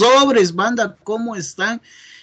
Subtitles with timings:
[0.00, 1.82] Sobres, banda, ¿cómo están?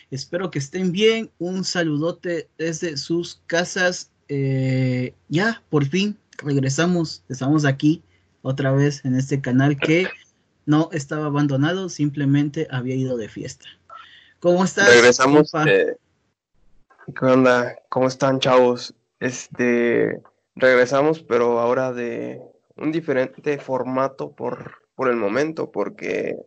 [0.10, 1.30] Espero que estén bien.
[1.38, 4.10] Un saludote desde sus casas.
[4.30, 7.22] Eh, ya, por fin, regresamos.
[7.30, 8.02] Estamos aquí
[8.42, 10.08] otra vez en este canal que
[10.66, 13.68] no estaba abandonado, simplemente había ido de fiesta.
[14.40, 14.90] ¿Cómo estás?
[14.90, 15.52] Regresamos.
[15.68, 15.98] Eh,
[17.16, 17.76] ¿Qué onda?
[17.90, 18.96] ¿Cómo están, chavos?
[19.20, 20.20] Este,
[20.56, 22.42] regresamos, pero ahora de
[22.76, 26.38] un diferente formato por, por el momento, porque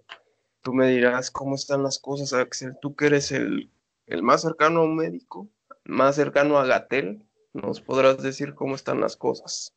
[0.63, 2.77] tú me dirás cómo están las cosas, Axel.
[2.81, 3.71] Tú que eres el,
[4.07, 5.49] el más cercano a un médico,
[5.85, 9.75] más cercano a Gatel, nos podrás decir cómo están las cosas.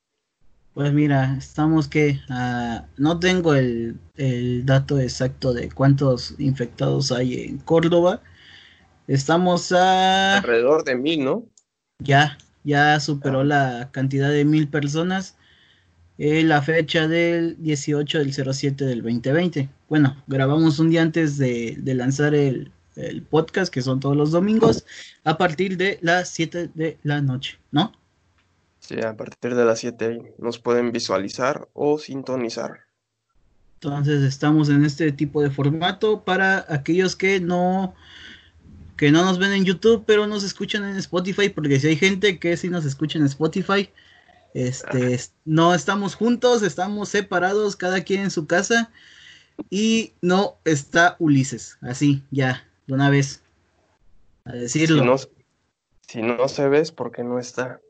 [0.74, 4.00] Pues mira, estamos que ah, no tengo el,
[4.66, 8.22] dato exacto de cuántos infectados hay en Córdoba.
[9.08, 11.46] Estamos a alrededor de mil, ¿no?
[12.00, 13.44] Ya, ya superó ah.
[13.44, 15.38] la cantidad de mil personas.
[16.18, 19.70] La fecha del 18 del 07 del 2020.
[19.90, 24.32] Bueno, grabamos un día antes de, de lanzar el, el podcast, que son todos los
[24.32, 24.86] domingos,
[25.24, 27.92] a partir de las 7 de la noche, ¿no?
[28.80, 32.82] Sí, a partir de las 7 nos pueden visualizar o sintonizar.
[33.76, 37.96] Entonces estamos en este tipo de formato para aquellos que no
[38.98, 42.38] que no nos ven en YouTube, pero nos escuchan en Spotify, porque si hay gente
[42.38, 43.90] que sí nos escucha en Spotify,
[44.54, 48.92] este, no estamos juntos, estamos separados, cada quien en su casa,
[49.70, 53.42] y no está Ulises, así, ya, de una vez,
[54.46, 55.02] a decirlo.
[55.02, 55.18] Si no,
[56.08, 57.80] si no se ves, porque no está.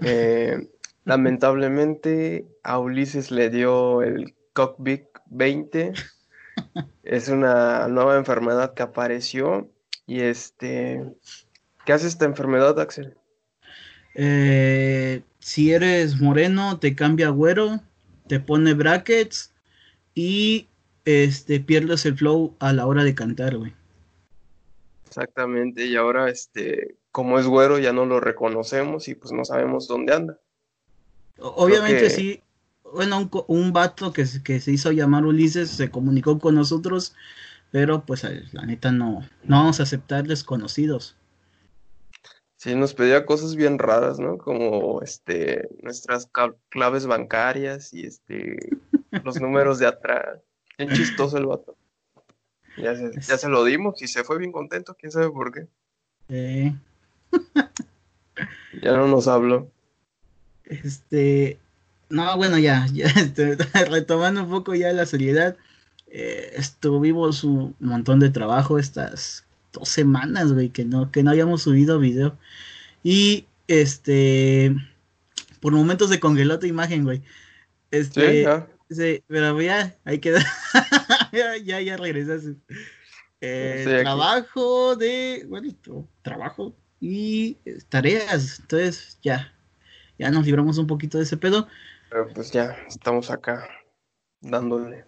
[0.00, 0.68] Eh,
[1.04, 5.92] lamentablemente a Ulises le dio el Cockpit 20.
[7.04, 9.70] Es una nueva enfermedad que apareció.
[10.06, 11.04] Y este,
[11.86, 13.16] ¿qué hace esta enfermedad, Axel?
[14.16, 17.78] Eh, si eres moreno, te cambia güero,
[18.28, 19.52] te pone brackets
[20.14, 20.68] y
[21.04, 23.74] este pierdes el flow a la hora de cantar, güey.
[25.06, 29.86] Exactamente, y ahora este como es güero ya no lo reconocemos y pues no sabemos
[29.86, 30.40] dónde anda.
[31.36, 32.42] Obviamente sí,
[32.90, 37.14] bueno, un, un vato que, que, se hizo llamar Ulises se comunicó con nosotros,
[37.70, 41.18] pero pues la neta no, no vamos a aceptar desconocidos.
[42.64, 44.38] Sí, nos pedía cosas bien raras, ¿no?
[44.38, 46.26] Como este nuestras
[46.70, 48.56] claves bancarias y este
[49.22, 50.40] los números de atrás.
[50.78, 51.76] Bien chistoso el vato.
[52.78, 55.66] Ya se, ya se lo dimos y se fue bien contento, quién sabe por qué.
[56.30, 56.74] Eh,
[58.82, 59.70] ya no nos habló.
[60.64, 61.58] Este,
[62.08, 63.56] no, bueno, ya, ya este,
[63.90, 65.54] retomando un poco ya la seriedad,
[66.06, 69.43] eh, estuvimos un montón de trabajo estas
[69.74, 72.38] dos semanas, güey, que no, que no habíamos subido video.
[73.02, 74.74] Y este,
[75.60, 77.22] por momentos se congeló tu imagen, güey.
[77.90, 78.46] Este,
[78.88, 80.42] sí, pero ya, ahí queda.
[81.32, 82.44] ya, ya, ya regresas.
[83.40, 85.68] Eh, trabajo de, bueno,
[86.22, 87.58] trabajo y
[87.90, 88.60] tareas.
[88.60, 89.52] Entonces ya,
[90.18, 91.68] ya nos libramos un poquito de ese pedo.
[92.08, 93.68] Pero pues ya, estamos acá
[94.40, 95.04] dándole.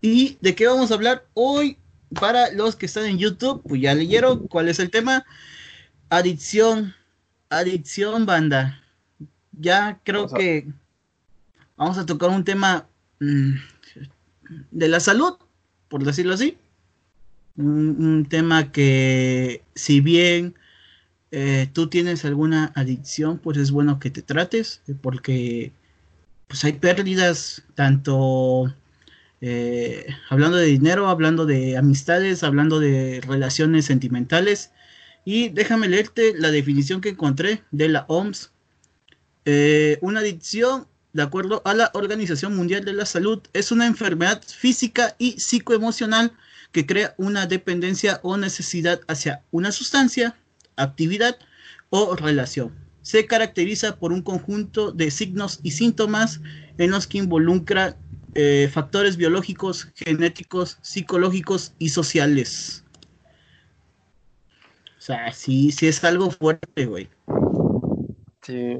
[0.00, 1.76] ¿Y de qué vamos a hablar hoy?
[2.14, 5.24] Para los que están en YouTube, pues ya leyeron cuál es el tema.
[6.08, 6.94] Adicción,
[7.50, 8.82] adicción, banda.
[9.52, 10.68] Ya creo que
[11.76, 12.86] vamos a tocar un tema
[13.20, 13.54] mm,
[14.70, 15.34] de la salud,
[15.88, 16.56] por decirlo así
[17.58, 20.54] un, tema que si bien
[21.30, 25.72] eh, tú tienes alguna adicción, pues es bueno que te trates, porque
[26.46, 28.74] pues hay pérdidas, tanto
[29.40, 34.72] eh, hablando de dinero, hablando de amistades, hablando de relaciones sentimentales.
[35.24, 38.50] Y déjame leerte la definición que encontré de la OMS.
[40.00, 45.14] una adicción, de acuerdo a la Organización Mundial de la Salud, es una enfermedad física
[45.18, 46.32] y psicoemocional
[46.72, 50.36] que crea una dependencia o necesidad hacia una sustancia,
[50.76, 51.38] actividad
[51.90, 52.74] o relación.
[53.02, 56.40] Se caracteriza por un conjunto de signos y síntomas
[56.76, 57.96] en los que involucra
[58.34, 62.84] eh, factores biológicos, genéticos, psicológicos y sociales.
[64.98, 67.08] O sea, sí, sí es algo fuerte, güey.
[68.42, 68.78] Sí.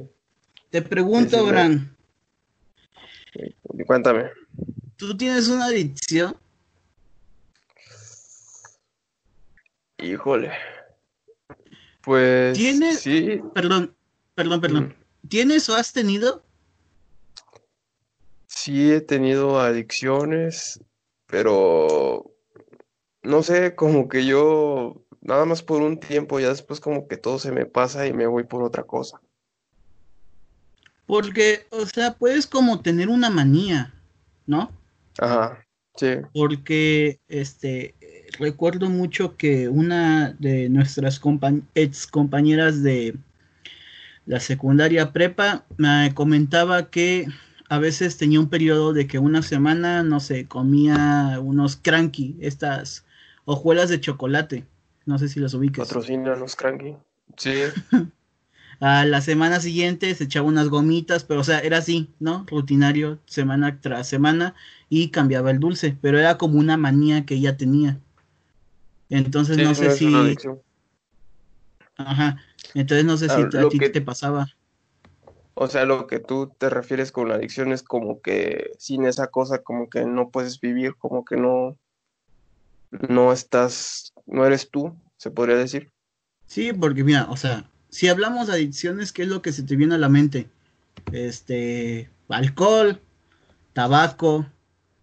[0.69, 1.95] Te pregunto, Bran.
[3.85, 4.29] Cuéntame.
[4.95, 6.35] ¿Tú tienes una adicción?
[9.97, 10.51] Híjole.
[12.01, 12.57] Pues.
[12.57, 13.01] ¿Tienes?
[13.01, 13.41] Sí.
[13.53, 13.95] Perdón,
[14.35, 14.83] perdón, perdón.
[14.85, 15.27] Mm.
[15.27, 16.43] ¿Tienes o has tenido?
[18.61, 20.81] Sí, he tenido adicciones,
[21.27, 22.35] pero.
[23.23, 25.05] No sé, como que yo.
[25.21, 28.27] Nada más por un tiempo, ya después como que todo se me pasa y me
[28.27, 29.21] voy por otra cosa.
[31.05, 33.93] Porque, o sea, puedes como tener una manía,
[34.45, 34.71] ¿no?
[35.19, 35.65] Ajá,
[35.95, 36.15] sí.
[36.33, 37.95] Porque, este,
[38.39, 41.21] recuerdo mucho que una de nuestras
[41.75, 43.15] ex compañeras de
[44.25, 47.27] la secundaria prepa me comentaba que
[47.69, 53.05] a veces tenía un periodo de que una semana, no sé, comía unos cranky, estas
[53.45, 54.65] hojuelas de chocolate.
[55.05, 55.87] No sé si las ubicas.
[55.87, 56.95] Patrocina los cranky.
[57.37, 57.53] Sí.
[58.79, 62.43] a la semana siguiente se echaba unas gomitas, pero o sea, era así, ¿no?
[62.49, 64.55] Rutinario, semana tras semana,
[64.89, 67.99] y cambiaba el dulce, pero era como una manía que ella tenía.
[69.09, 70.11] Entonces no sé si...
[71.97, 72.37] Ajá,
[72.73, 74.47] entonces no sé si a ti te pasaba.
[75.61, 79.27] O sea, lo que tú te refieres con la adicción es como que sin esa
[79.27, 81.77] cosa como que no puedes vivir, como que no,
[82.91, 85.91] no estás, no eres tú, se podría decir.
[86.45, 89.75] Sí, porque mira, o sea, si hablamos de adicciones, ¿qué es lo que se te
[89.75, 90.47] viene a la mente?
[91.11, 93.01] Este, alcohol,
[93.73, 94.45] tabaco,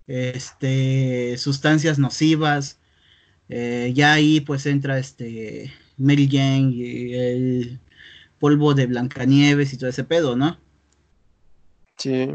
[0.06, 2.78] este, sustancias nocivas,
[3.50, 7.80] eh, ya ahí pues entra este Mary Jane y el
[8.38, 10.58] polvo de Blancanieves y todo ese pedo, ¿no?
[11.96, 12.30] Sí.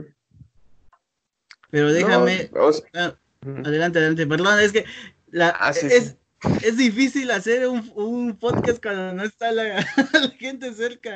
[1.70, 2.50] Pero déjame.
[2.94, 3.16] Ah,
[3.64, 4.28] adelante, adelante.
[4.28, 4.86] Perdón, es que
[5.30, 6.18] la, ah, es,
[6.64, 9.84] es difícil hacer un, un, podcast cuando no está la,
[10.40, 11.16] gente cerca,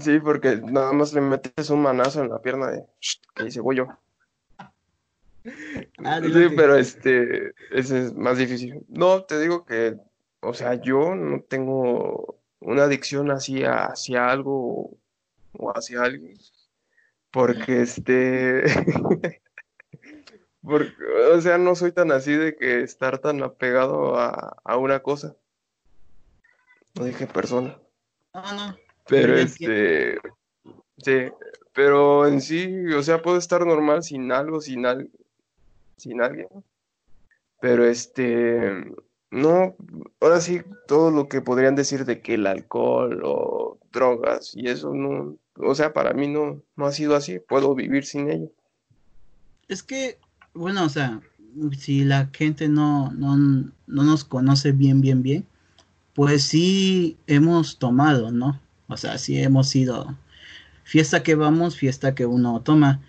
[0.00, 2.84] Sí, porque nada más le metes un manazo en la pierna de
[3.34, 3.88] que dice voy yo.
[6.04, 8.84] Ah, sí, pero este, ese es más difícil.
[8.88, 9.96] No, te digo que,
[10.40, 14.96] o sea, yo no tengo una adicción así hacia algo
[15.52, 16.38] o hacia alguien,
[17.30, 18.64] porque este,
[20.68, 20.92] Porque,
[21.32, 25.34] o sea, no soy tan así de que estar tan apegado a, una cosa.
[26.94, 27.78] No dije persona.
[28.34, 28.76] No, no.
[29.06, 30.18] Pero este.
[30.98, 31.32] Sí,
[31.72, 35.10] pero en sí, o sea, puedo estar normal sin algo, sin, al,
[35.96, 36.48] sin alguien.
[37.60, 38.84] Pero este.
[39.30, 39.76] No,
[40.20, 44.94] ahora sí, todo lo que podrían decir de que el alcohol o drogas y eso
[44.94, 45.36] no.
[45.56, 47.38] O sea, para mí no, no ha sido así.
[47.38, 48.50] Puedo vivir sin ello.
[49.68, 50.18] Es que
[50.58, 51.20] bueno, o sea,
[51.78, 55.46] si la gente no, no, no nos conoce bien, bien, bien,
[56.14, 58.60] pues sí hemos tomado, ¿no?
[58.88, 60.16] O sea, sí hemos ido
[60.82, 63.00] fiesta que vamos, fiesta que uno toma.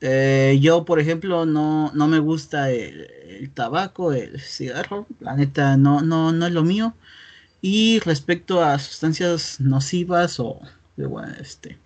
[0.00, 6.02] Eh, yo, por ejemplo, no, no me gusta el, tabaco, el cigarro, la neta no,
[6.02, 6.94] no, no es lo mío.
[7.60, 10.60] Y respecto a sustancias nocivas o,
[10.96, 11.78] bueno, este,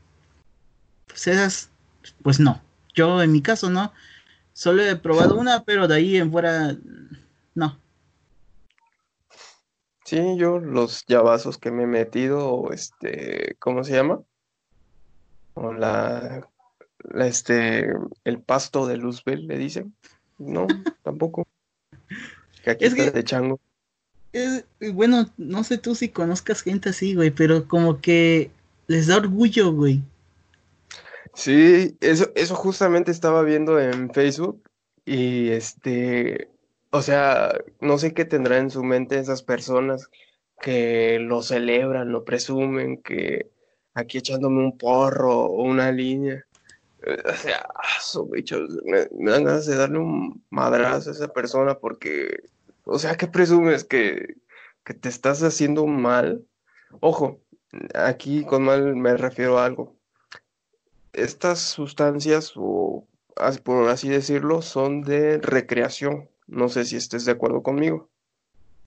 [1.07, 1.71] pues esas,
[2.23, 2.61] pues no.
[2.95, 3.93] Yo en mi caso no.
[4.53, 6.77] Solo he probado una, pero de ahí en fuera,
[7.55, 7.79] no.
[10.05, 14.21] Sí, yo los llavazos que me he metido, este, ¿cómo se llama?
[15.55, 16.47] O la,
[17.15, 17.93] este,
[18.25, 19.95] el pasto de Luzbel, le dicen.
[20.39, 20.67] No,
[21.03, 21.47] tampoco.
[22.65, 23.61] Que aquí es de chango.
[24.33, 28.51] Es, bueno, no sé tú si conozcas gente así, güey, pero como que
[28.87, 30.03] les da orgullo, güey.
[31.35, 34.63] Sí, eso, eso justamente estaba viendo en Facebook
[35.05, 36.49] y este,
[36.91, 40.09] o sea, no sé qué tendrá en su mente esas personas
[40.61, 43.51] que lo celebran, lo presumen, que
[43.95, 46.47] aquí echándome un porro o una línea.
[47.05, 47.69] O sea,
[48.85, 52.45] me, me, dan ganas de darle un madrazo a esa persona porque,
[52.85, 53.85] o sea, ¿qué presumes?
[53.85, 54.37] ¿Que,
[54.85, 56.45] que te estás haciendo mal?
[57.01, 57.41] Ojo,
[57.95, 59.97] aquí con mal me refiero a algo
[61.13, 63.07] estas sustancias, o
[63.63, 66.29] por así decirlo, son de recreación.
[66.47, 68.09] No sé si estés de acuerdo conmigo.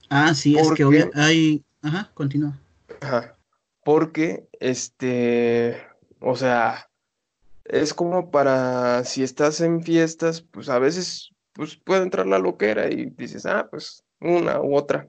[0.08, 1.64] Ah, sí, es que hay...
[1.82, 2.58] Ajá, continúa.
[3.00, 3.36] Ajá.
[3.84, 5.80] Porque, este,
[6.20, 6.88] o sea,
[7.68, 12.90] es como para, si estás en fiestas, pues a veces, pues puede entrar la loquera
[12.90, 15.08] y dices, ah, pues una u otra.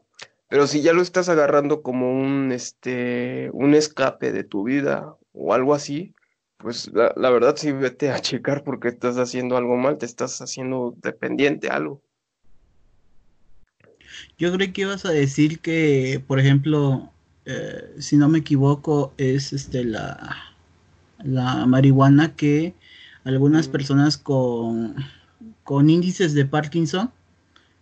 [0.49, 5.53] Pero si ya lo estás agarrando como un, este, un escape de tu vida o
[5.53, 6.15] algo así,
[6.57, 10.41] pues la, la, verdad sí vete a checar porque estás haciendo algo mal, te estás
[10.41, 12.01] haciendo dependiente algo.
[14.37, 17.11] Yo creo que ibas a decir que, por ejemplo,
[17.45, 20.46] eh, si no me equivoco, es este la,
[21.23, 22.73] la marihuana que
[23.23, 23.71] algunas mm.
[23.71, 24.95] personas con,
[25.63, 27.11] con índices de Parkinson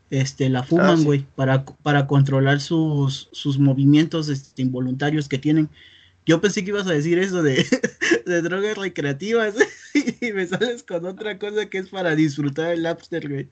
[0.10, 5.70] este la fuman, ah, güey, para, para controlar sus, sus movimientos este, involuntarios que tienen.
[6.26, 7.66] Yo pensé que ibas a decir eso de,
[8.26, 9.56] de drogas recreativas
[10.22, 13.50] y me sales con otra cosa que es para disfrutar el Lapster, güey.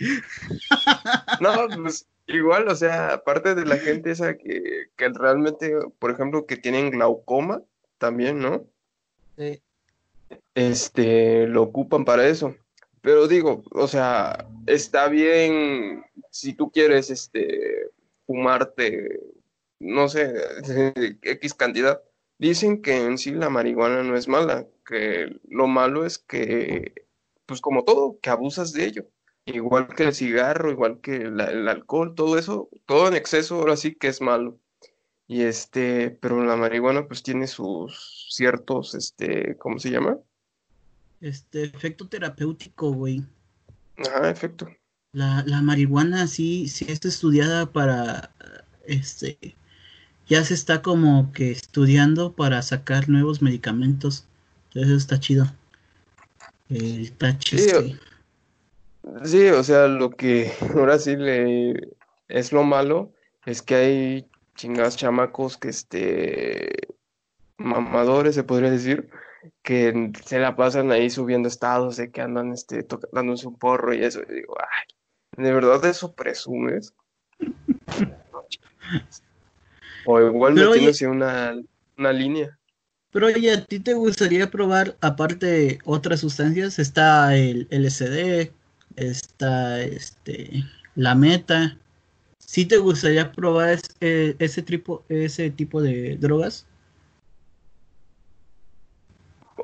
[1.39, 6.45] No, pues igual, o sea, aparte de la gente esa que, que realmente, por ejemplo,
[6.45, 7.61] que tienen glaucoma
[7.97, 8.67] también, ¿no?
[9.37, 9.61] Sí.
[10.55, 12.55] Este, lo ocupan para eso.
[13.01, 17.89] Pero digo, o sea, está bien si tú quieres, este,
[18.25, 19.19] fumarte,
[19.79, 20.33] no sé,
[21.21, 22.01] X cantidad.
[22.37, 26.93] Dicen que en sí la marihuana no es mala, que lo malo es que,
[27.45, 29.07] pues como todo, que abusas de ello.
[29.45, 33.95] Igual que el cigarro, igual que el alcohol, todo eso, todo en exceso ahora sí
[33.95, 34.59] que es malo.
[35.27, 40.17] Y este, pero la marihuana pues tiene sus ciertos, este, ¿cómo se llama?
[41.21, 43.23] Este, efecto terapéutico, güey.
[43.97, 44.67] Ajá, efecto.
[45.13, 48.31] La, la marihuana sí, sí está estudiada para,
[48.85, 49.55] este,
[50.27, 54.25] ya se está como que estudiando para sacar nuevos medicamentos.
[54.73, 55.45] Entonces está chido.
[56.69, 57.81] está chido.
[57.81, 57.99] Sí,
[59.25, 61.95] sí, o sea, lo que ahora sí le
[62.27, 63.13] es lo malo
[63.45, 66.71] es que hay chingados chamacos que este
[67.57, 69.09] mamadores se podría decir
[69.61, 74.03] que se la pasan ahí subiendo estados de que andan este dándose un porro y
[74.03, 74.21] eso.
[74.21, 76.93] Y digo ay de verdad eso presumes
[80.05, 81.55] o igual no tienes una,
[81.97, 82.57] una línea.
[83.11, 86.79] Pero oye, ¿a ti te gustaría probar, aparte de otras sustancias?
[86.79, 88.51] Está el LSD,
[88.95, 90.63] está este,
[90.95, 91.77] la meta,
[92.53, 96.67] ¿Sí te gustaría probar eh, ese, tipo, ese tipo de drogas?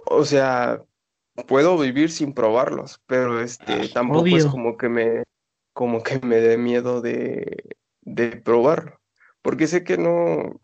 [0.08, 0.82] O sea,
[1.48, 5.22] puedo vivir sin probarlos, pero este ah, tampoco es como que me
[5.74, 9.00] como que me dé miedo de, de probarlo.
[9.44, 10.60] Porque sé que no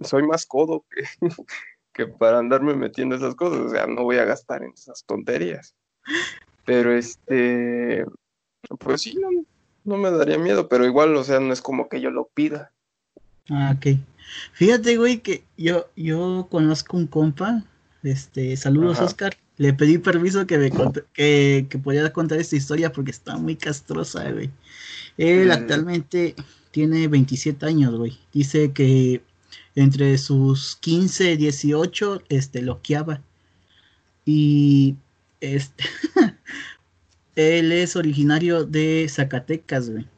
[0.00, 1.04] soy más codo que,
[1.94, 3.60] que para andarme metiendo esas cosas.
[3.60, 5.74] O sea, no voy a gastar en esas tonterías.
[6.66, 8.04] Pero este,
[8.78, 9.30] pues sí, no,
[9.86, 12.72] no me daría miedo, pero igual, o sea, no es como que yo lo pida.
[13.48, 13.98] Ah, ok.
[14.52, 17.64] Fíjate, güey, que yo, yo conozco un compa,
[18.02, 20.70] este, saludos Oscar, le pedí permiso que me
[21.12, 24.50] que, que podía contar esta historia porque está muy castrosa, güey.
[25.16, 25.52] Él mm.
[25.52, 26.34] actualmente
[26.70, 28.18] tiene 27 años, güey.
[28.32, 29.22] Dice que
[29.74, 33.22] entre sus 15 y 18, este, loqueaba.
[34.24, 34.96] Y
[35.40, 35.84] este,
[37.36, 40.08] él es originario de Zacatecas, güey.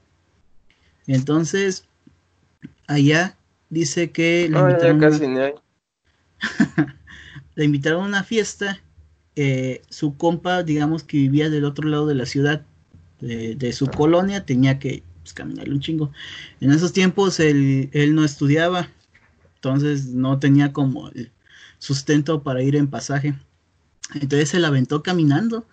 [1.07, 1.85] Entonces,
[2.87, 3.37] allá
[3.71, 4.49] dice que
[7.55, 8.81] le, invitaron, a una fiesta.
[9.35, 12.65] Eh, su compa, digamos que vivía del otro lado de la ciudad,
[13.21, 16.13] de, su colonia, tenía que pues, caminarle un chingo.
[16.61, 18.89] En esos tiempos él, él no estudiaba,
[19.57, 21.31] entonces no tenía como el
[21.79, 23.35] sustento para ir en pasaje.
[24.15, 25.67] Entonces se la aventó caminando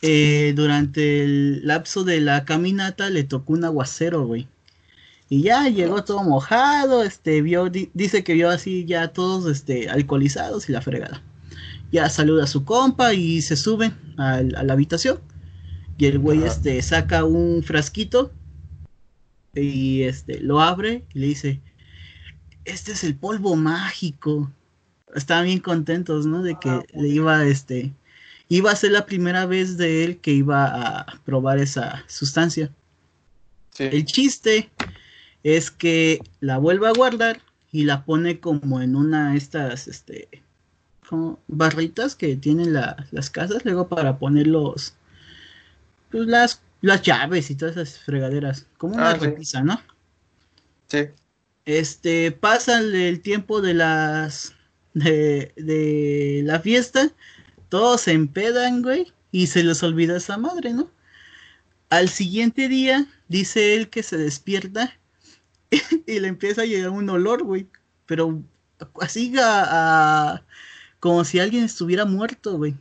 [0.00, 4.48] eh, durante el lapso de la caminata le tocó un aguacero, güey.
[5.28, 10.68] Y ya llegó todo mojado, este, vio, dice que vio así ya todos, este, alcoholizados
[10.68, 11.22] y la fregada.
[11.92, 15.20] Ya saluda a su compa y se sube a, la habitación.
[15.98, 18.32] Y el güey, este, saca un frasquito
[19.54, 21.60] y, este, lo abre y le dice,
[22.64, 24.50] este es el polvo mágico.
[25.14, 26.42] Estaban bien contentos, ¿no?
[26.42, 27.92] De que le iba, este,
[28.48, 32.70] iba a ser la primera vez de él que iba a probar esa sustancia.
[33.78, 34.70] El chiste
[35.44, 37.40] es que la vuelve a guardar
[37.70, 40.28] y la pone como en una de estas este,
[41.46, 44.94] barritas que tienen las casas luego para poner los
[46.10, 49.80] pues, las, las llaves y todas esas fregaderas, como una ah, ¿no?
[50.88, 51.06] Sí.
[51.66, 54.54] Este, pasa el tiempo de las
[54.94, 57.12] de, de la fiesta
[57.68, 60.90] todos se empedan, güey, y se les olvida esa madre, ¿no?
[61.90, 64.98] Al siguiente día, dice él que se despierta
[66.06, 67.68] y le empieza a llegar un olor, güey,
[68.06, 68.42] pero
[69.00, 70.44] así a,
[71.00, 72.74] como si alguien estuviera muerto, güey.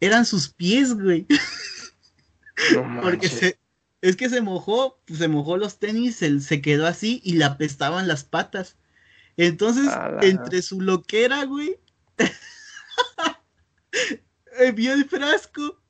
[0.00, 1.26] Eran sus pies, güey.
[3.02, 3.58] Porque se,
[4.00, 8.06] es que se mojó, se mojó los tenis, se, se quedó así y le apestaban
[8.06, 8.76] las patas.
[9.36, 9.90] Entonces,
[10.22, 11.76] entre su loquera, güey,
[14.74, 15.80] Vio el frasco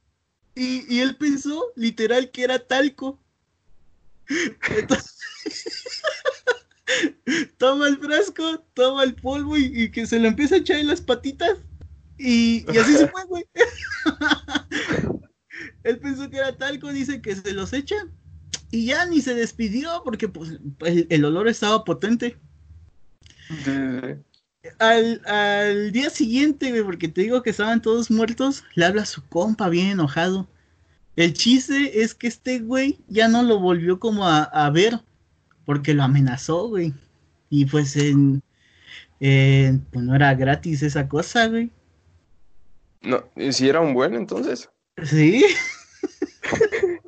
[0.54, 3.20] y, él pensó literal que era talco.
[7.58, 11.00] toma el frasco, toma el polvo y, que se lo empieza a echar en las
[11.00, 11.58] patitas.
[12.18, 13.44] Y, así se fue, güey.
[15.82, 17.96] él pensó que era talco, dice que se los echa.
[18.70, 22.36] Y ya ni se despidió porque pues, el, olor estaba potente
[24.78, 29.26] al, día siguiente, güey, porque te digo que estaban todos muertos, le habla a su
[29.28, 30.48] compa bien enojado.
[31.16, 35.00] El chiste es que este güey ya no lo volvió como a, ver,
[35.64, 36.92] porque lo amenazó, güey.
[37.50, 38.42] Y pues en,
[39.18, 41.70] pues no era gratis esa cosa, güey.
[43.02, 44.70] No, ¿y si era un buen entonces?
[45.02, 45.44] Sí.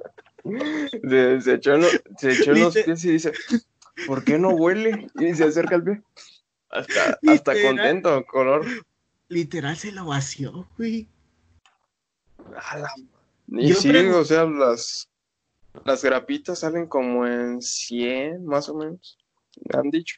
[1.08, 3.32] Se, se echó, en lo- se echó en los pies y dice,
[4.06, 5.08] ¿por qué no huele?
[5.18, 6.02] Y se acerca al pie.
[6.70, 8.66] Hasta, hasta contento, color.
[9.28, 11.08] Literal se lo vació, güey.
[12.50, 12.90] La-
[13.48, 15.08] Y Yo sí, o sea, las,
[15.84, 19.18] las grapitas salen como en 100, más o menos.
[19.68, 20.16] Me han dicho.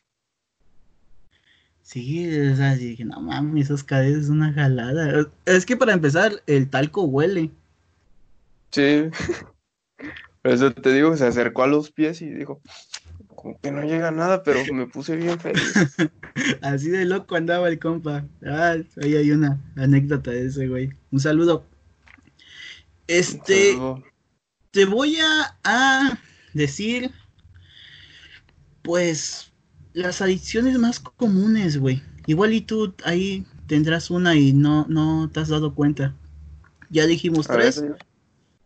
[1.83, 5.27] Sí, o sea, dije, no mames, esos cadetes es una jalada.
[5.47, 7.51] Es que para empezar, el talco huele.
[8.71, 9.05] Sí.
[10.43, 12.61] Por eso te digo, se acercó a los pies y dijo,
[13.61, 15.73] que no llega nada, pero me puse bien feliz.
[16.63, 18.25] Así de loco andaba el compa.
[18.45, 20.91] Ah, ahí hay una anécdota de ese güey.
[21.11, 21.65] Un saludo.
[23.07, 24.03] Este, Saludo.
[24.71, 26.19] te voy a, a
[26.53, 27.11] decir,
[28.83, 29.53] pues,
[29.95, 32.03] las adicciones más comunes, güey.
[32.27, 36.15] Igual y tú ahí tendrás una y no, no te has dado cuenta.
[36.91, 37.85] Ya dijimos A tres,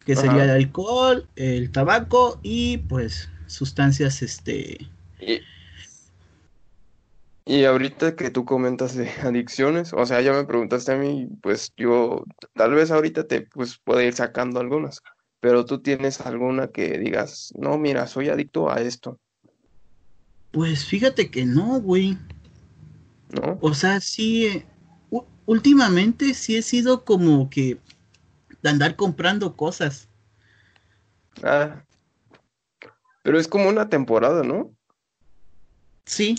[0.05, 0.23] que Ajá.
[0.23, 4.79] sería el alcohol, el tabaco y pues sustancias, este,
[5.21, 5.41] Y,
[7.45, 11.73] y ahorita que tú comentas de adicciones, o sea, ya me preguntaste a mí, pues
[11.77, 15.01] yo tal vez ahorita te pues pueda ir sacando algunas,
[15.41, 19.19] pero tú tienes alguna que digas, no, mira, soy adicto a esto,
[20.53, 22.17] pues fíjate que no, güey.
[23.31, 23.59] ¿no?
[23.63, 24.63] O sea, sí,
[25.47, 27.79] últimamente sí he sido como que
[28.63, 30.09] de andar comprando cosas.
[31.43, 31.83] Ah,
[33.23, 34.71] pero es como una temporada, ¿no?
[36.05, 36.35] Sí,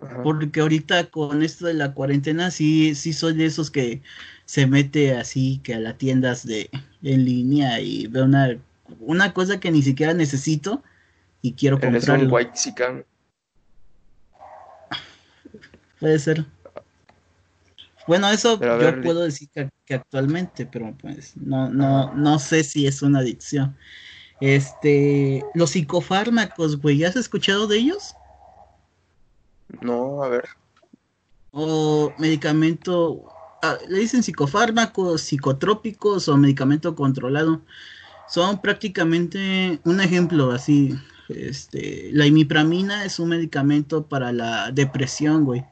[0.00, 0.22] Ajá.
[0.22, 4.02] porque ahorita con esto de la cuarentena sí, sí soy de esos que
[4.44, 6.70] se mete así que a las tiendas de
[7.02, 8.56] en línea y ve una,
[9.00, 10.82] una cosa que ni siquiera necesito
[11.42, 12.34] y quiero Eres un comprarlo.
[12.34, 13.04] white chican.
[15.98, 16.44] Puede ser.
[18.06, 22.62] Bueno, eso yo ver, puedo decir que, que actualmente, pero pues no, no, no sé
[22.62, 23.76] si es una adicción.
[24.40, 28.14] Este, los psicofármacos, güey, ¿ya has escuchado de ellos?
[29.80, 30.44] No, a ver.
[31.52, 33.24] O medicamento,
[33.62, 37.62] ah, le dicen psicofármacos, psicotrópicos o medicamento controlado.
[38.28, 40.94] Son prácticamente un ejemplo así.
[41.28, 45.64] Este, la imipramina es un medicamento para la depresión, güey.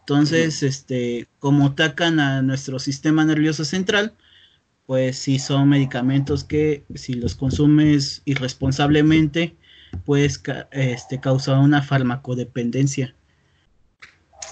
[0.00, 4.14] Entonces, este, como atacan a nuestro sistema nervioso central,
[4.86, 9.56] pues sí son medicamentos que si los consumes irresponsablemente,
[10.04, 13.14] pues ca- este, causa una farmacodependencia.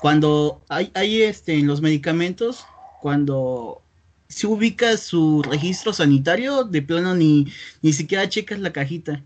[0.01, 2.66] Cuando hay, hay este, en los medicamentos,
[3.01, 3.83] cuando
[4.29, 7.47] se ubica su registro sanitario, de plano ni,
[7.83, 9.23] ni siquiera checas la cajita.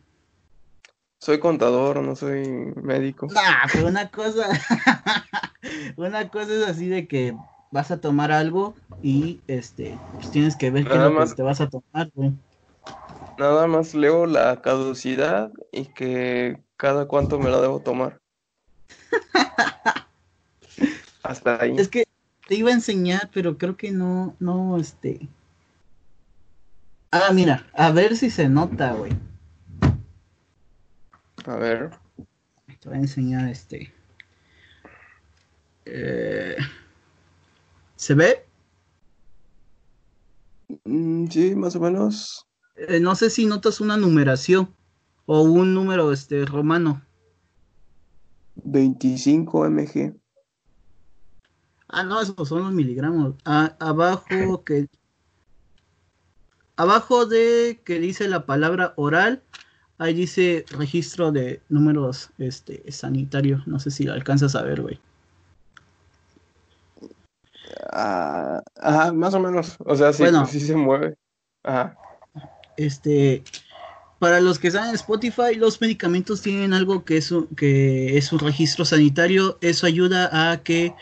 [1.21, 2.49] Soy contador, no soy
[2.83, 3.29] médico.
[3.29, 4.47] Nah, pero una cosa,
[5.97, 7.37] una cosa es así de que
[7.71, 11.37] vas a tomar algo y este, pues tienes que ver qué es lo que más.
[11.37, 12.33] te vas a tomar, güey.
[13.39, 18.21] Nada más leo la caducidad y que cada cuánto me la debo tomar.
[21.23, 21.77] Hasta ahí.
[21.77, 22.05] Es que
[22.47, 25.29] te iba a enseñar, pero creo que no, no, este.
[27.11, 29.13] Ah, mira, a ver si se nota, güey.
[31.45, 31.91] A ver.
[32.81, 33.93] Te voy a enseñar este.
[35.85, 36.57] Eh,
[38.07, 38.47] ¿Se ve?
[40.85, 42.47] Mm, sí, más o menos.
[42.77, 44.73] Eh, no sé si notas una numeración
[45.25, 47.03] o un número este romano.
[48.63, 50.15] 25 mg.
[51.89, 53.35] Ah, no, esos son los miligramos.
[53.45, 54.87] Ah, abajo que
[56.77, 59.43] abajo de que dice la palabra oral,
[59.99, 63.65] ahí dice registro de números este sanitario.
[63.67, 65.01] No sé si lo alcanzas a ver, güey.
[67.93, 69.77] Ah, ajá, más o menos.
[69.81, 70.47] O sea, sí, Bueno.
[70.47, 71.17] sí se mueve.
[71.63, 71.97] Ajá.
[72.77, 73.43] Este,
[74.19, 78.33] para los que están en Spotify, los medicamentos tienen algo que es un, que es
[78.33, 79.59] un registro sanitario.
[79.61, 80.95] Eso ayuda a que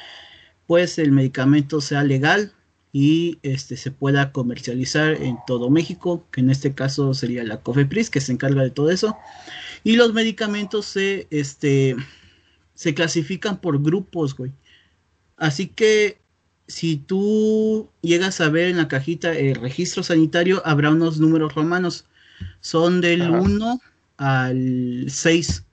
[0.67, 2.53] pues el medicamento sea legal
[2.93, 8.09] y este se pueda comercializar en todo México, que en este caso sería la COFEPRIS
[8.09, 9.17] que se encarga de todo eso.
[9.83, 11.97] Y los medicamentos se este
[12.75, 14.53] se clasifican por grupos, güey.
[15.37, 16.19] Así que
[16.67, 22.07] si tú llegas a ver en la cajita el registro sanitario, habrá unos números romanos.
[22.61, 23.41] Son del Ajá.
[23.41, 23.81] 1
[24.17, 25.65] al 6.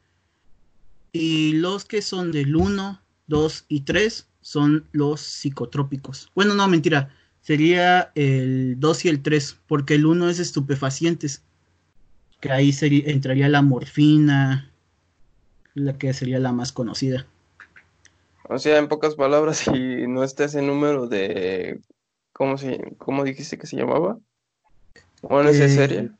[1.13, 6.29] Y los que son del 1, 2 y 3 son los psicotrópicos.
[6.35, 7.09] Bueno, no, mentira.
[7.41, 11.41] Sería el 2 y el 3, porque el 1 es estupefacientes.
[12.39, 14.71] Que ahí sería, entraría la morfina,
[15.73, 17.25] la que sería la más conocida.
[18.49, 21.81] O sea, en pocas palabras, si no está ese número de,
[22.33, 24.17] ¿cómo se, cómo dijiste que se llamaba?
[25.21, 26.11] Bueno, esa Eh, serie.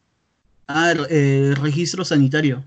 [0.68, 2.64] Ah, el registro sanitario.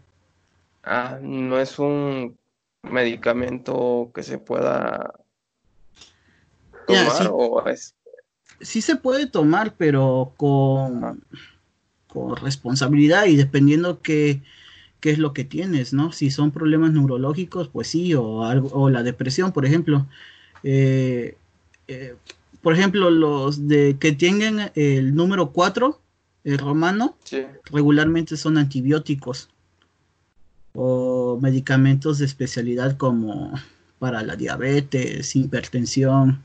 [0.83, 2.39] Ah, no es un
[2.83, 5.15] medicamento que se pueda
[6.87, 7.29] tomar sí.
[7.31, 7.95] o es.
[8.61, 11.25] Sí se puede tomar, pero con,
[12.09, 14.43] con responsabilidad y dependiendo qué,
[15.05, 16.13] qué es lo que tienes, ¿no?
[16.13, 20.07] Si son problemas neurológicos, pues sí, o algo, o la depresión, por ejemplo.
[20.63, 21.37] Eh,
[21.89, 22.15] eh,
[22.63, 26.01] por ejemplo, los de que tengan el número 4,
[26.45, 27.43] el romano, Sí.
[27.71, 29.51] regularmente son antibióticos
[30.73, 33.53] o medicamentos de especialidad como
[33.99, 36.43] para la diabetes, hipertensión,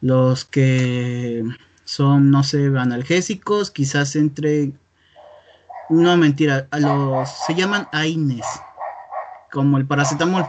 [0.00, 1.44] los que
[1.84, 4.72] son, no sé, analgésicos, quizás entre,
[5.88, 8.46] no mentira, a los, se llaman AINES,
[9.50, 10.46] como el paracetamol,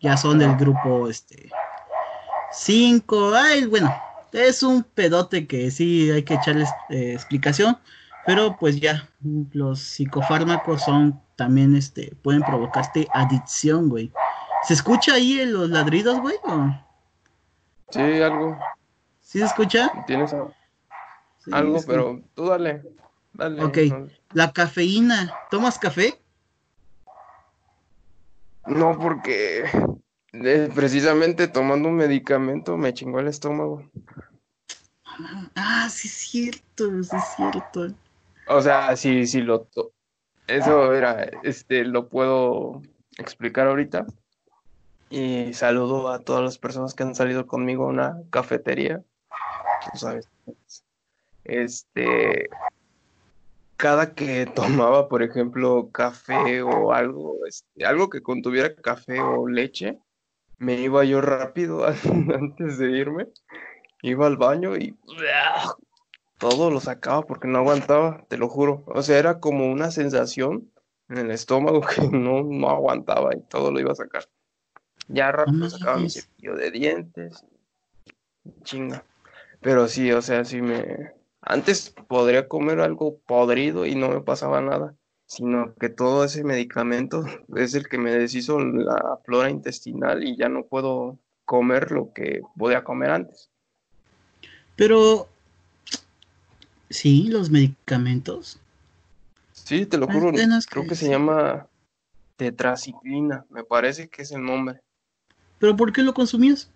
[0.00, 1.50] ya son del grupo, este,
[2.52, 3.94] 5, ay, bueno,
[4.32, 7.78] es un pedote que sí hay que echarles eh, explicación,
[8.26, 9.08] pero pues ya,
[9.52, 14.12] los psicofármacos son también, este, pueden provocarte adicción, güey.
[14.64, 16.36] ¿Se escucha ahí en los ladridos, güey?
[16.44, 16.66] o?
[17.90, 18.58] Sí, algo.
[19.20, 19.90] ¿Sí se escucha?
[20.06, 20.30] Tienes
[21.38, 22.82] Sí, algo, que- pero tú dale.
[23.34, 23.64] Dale.
[23.64, 23.76] Ok.
[23.88, 26.18] No, La cafeína, ¿tomas café?
[28.66, 29.64] no, porque
[30.32, 33.90] eh, precisamente tomando un medicamento me chingó el estómago.
[35.56, 37.88] Ah, sí es cierto, sí es cierto.
[38.46, 39.92] O sea, sí, sí lo to-
[40.46, 42.82] eso era, este, lo puedo
[43.18, 44.06] explicar ahorita.
[45.10, 49.02] Y saludo a todas las personas que han salido conmigo a una cafetería.
[49.92, 50.28] Tú sabes.
[51.44, 52.48] Este,
[53.82, 59.98] cada que tomaba, por ejemplo, café o algo, este, algo que contuviera café o leche,
[60.58, 61.84] me iba yo rápido
[62.34, 63.26] antes de irme.
[64.04, 64.96] Iba al baño y
[66.38, 68.84] todo lo sacaba porque no aguantaba, te lo juro.
[68.86, 70.72] O sea, era como una sensación
[71.08, 74.28] en el estómago que no, no aguantaba y todo lo iba a sacar.
[75.08, 77.44] Ya rápido sacaba mi cepillo de dientes.
[78.62, 79.04] Chinga.
[79.60, 81.21] Pero sí, o sea, sí me...
[81.42, 84.94] Antes podría comer algo podrido y no me pasaba nada,
[85.26, 87.24] sino que todo ese medicamento
[87.56, 92.40] es el que me deshizo la flora intestinal y ya no puedo comer lo que
[92.56, 93.50] podía comer antes.
[94.76, 95.28] Pero,
[96.88, 98.58] sí, los medicamentos.
[99.52, 101.66] Sí, te lo juro, creo que que se llama
[102.36, 104.80] tetraciclina, me parece que es el nombre,
[105.62, 106.68] ¿Pero por qué lo consumías?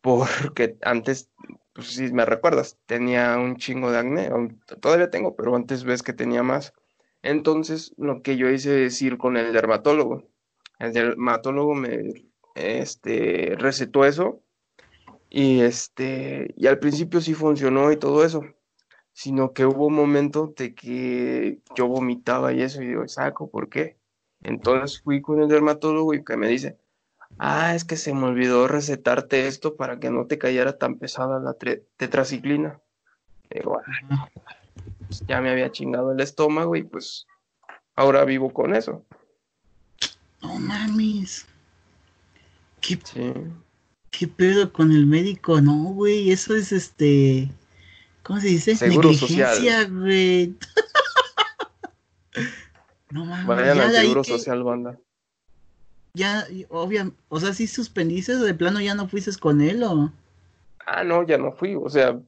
[0.00, 1.28] porque antes,
[1.72, 4.30] pues si me recuerdas, tenía un chingo de acné,
[4.80, 6.72] todavía tengo, pero antes ves que tenía más.
[7.22, 10.24] Entonces, lo que yo hice es ir con el dermatólogo.
[10.78, 14.42] El dermatólogo me, este, recetó eso
[15.30, 18.42] y este, y al principio sí funcionó y todo eso,
[19.12, 23.68] sino que hubo un momento de que yo vomitaba y eso, y digo, saco, ¿por
[23.68, 23.98] qué?
[24.42, 26.78] Entonces fui con el dermatólogo y que me dice,
[27.38, 31.40] ah, es que se me olvidó recetarte esto para que no te cayera tan pesada
[31.40, 31.54] la
[31.96, 32.80] tetraciclina.
[33.50, 33.78] Digo,
[34.10, 34.28] "Ah,
[35.06, 37.26] pues ya me había chingado el estómago y pues
[37.94, 39.04] ahora vivo con eso.
[40.40, 41.46] No mames.
[42.80, 43.32] ¿Qué, Sí.
[44.10, 45.60] qué pedo con el médico?
[45.60, 47.50] No, güey, eso es este.
[48.22, 48.76] ¿Cómo se dice?
[48.76, 49.10] Seguro.
[49.10, 50.56] Negligencia, güey.
[53.10, 53.46] no mames.
[53.46, 54.98] Vayan ya al seguro social, banda.
[56.14, 60.12] Ya, obvio, o sea, si suspendiste de plano ya no fuiste con él o.
[60.86, 62.20] Ah, no, ya no fui, o sea,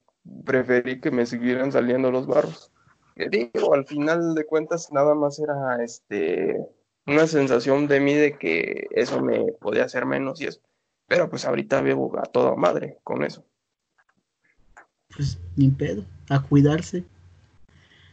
[0.44, 2.70] preferí que me siguieran saliendo los barros.
[3.14, 6.66] Que digo, al final de cuentas nada más era este
[7.06, 10.60] una sensación de mí de que eso me podía hacer menos y eso.
[11.06, 13.44] Pero pues ahorita vivo a toda madre con eso.
[15.14, 17.04] Pues ni pedo, a cuidarse.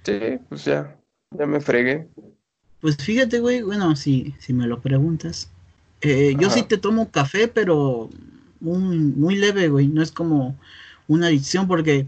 [0.03, 0.99] Sí, pues ya,
[1.31, 2.09] ya me fregué.
[2.81, 5.49] Pues fíjate, güey, bueno, si, si me lo preguntas.
[6.01, 8.09] Eh, yo sí te tomo café, pero
[8.59, 9.87] muy, muy leve, güey.
[9.87, 10.57] No es como
[11.07, 12.07] una adicción porque,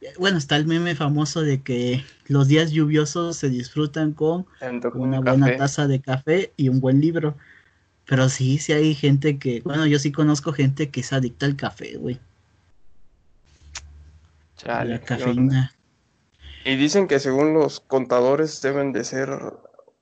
[0.00, 4.46] eh, bueno, está el meme famoso de que los días lluviosos se disfrutan con
[4.94, 5.58] una un buena café.
[5.58, 7.36] taza de café y un buen libro.
[8.06, 11.56] Pero sí, sí hay gente que, bueno, yo sí conozco gente que es adicta al
[11.56, 12.20] café, güey.
[14.66, 15.72] a Chale, la cafeína.
[16.64, 19.30] Y dicen que según los contadores deben de ser,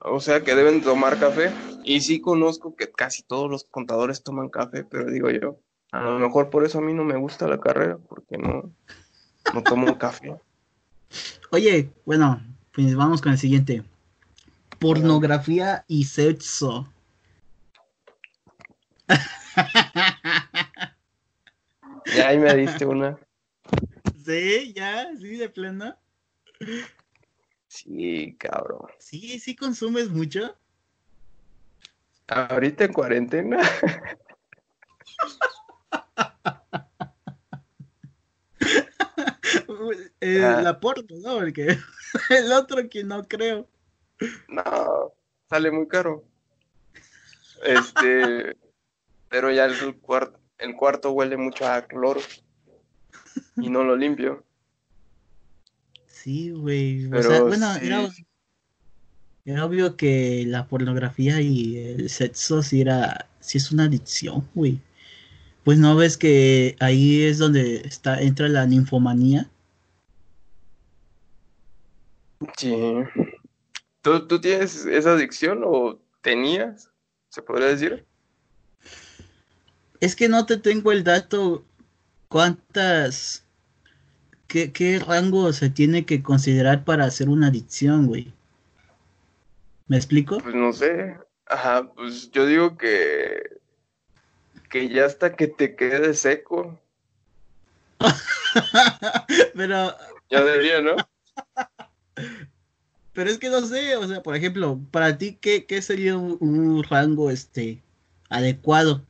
[0.00, 1.50] o sea, que deben tomar café.
[1.86, 5.60] Y sí conozco que casi todos los contadores toman café, pero digo yo,
[5.92, 8.74] a lo mejor por eso a mí no me gusta la carrera, porque no,
[9.54, 10.34] no tomo café.
[11.52, 13.84] Oye, bueno, pues vamos con el siguiente.
[14.80, 16.92] Pornografía y sexo.
[22.06, 23.16] Y ahí me diste una.
[24.24, 25.96] Sí, ya, sí, de plano.
[27.68, 28.88] Sí, cabrón.
[28.98, 30.56] Sí, sí consumes mucho.
[32.28, 33.58] Ahorita en cuarentena.
[40.20, 41.38] Eh, la porno, ¿no?
[41.38, 41.78] Porque
[42.30, 43.68] el otro que no creo.
[44.48, 45.12] No,
[45.48, 46.24] sale muy caro.
[47.62, 48.56] Este,
[49.28, 52.20] pero ya el cuarto, el cuarto huele mucho a cloro
[53.56, 54.44] y no lo limpio.
[56.06, 57.12] Sí, güey.
[57.12, 58.08] O sea, bueno, era,
[59.46, 64.80] era, obvio que la pornografía y el sexo sí era, sí es una adicción, güey.
[65.64, 69.48] Pues no ves que ahí es donde está, entra la ninfomanía.
[72.58, 72.76] Sí.
[74.02, 76.90] ¿Tú, ¿Tú tienes esa adicción o tenías?
[77.30, 78.04] ¿Se podría decir?
[80.00, 81.64] Es que no te tengo el dato
[82.28, 83.46] cuántas
[84.46, 88.32] ¿qué, rango se tiene que considerar para hacer una adicción, güey?
[89.88, 90.38] ¿Me explico?
[90.38, 91.16] Pues no sé.
[91.46, 93.56] Ajá, pues yo digo que
[94.68, 96.78] que ya hasta que te quede seco.
[99.54, 99.96] Pero
[100.28, 100.96] ya debería, ¿no?
[103.12, 106.84] Pero es que no sé, o sea, por ejemplo, para ti qué, qué sería un,
[106.84, 107.82] rango este
[108.28, 109.02] adecuado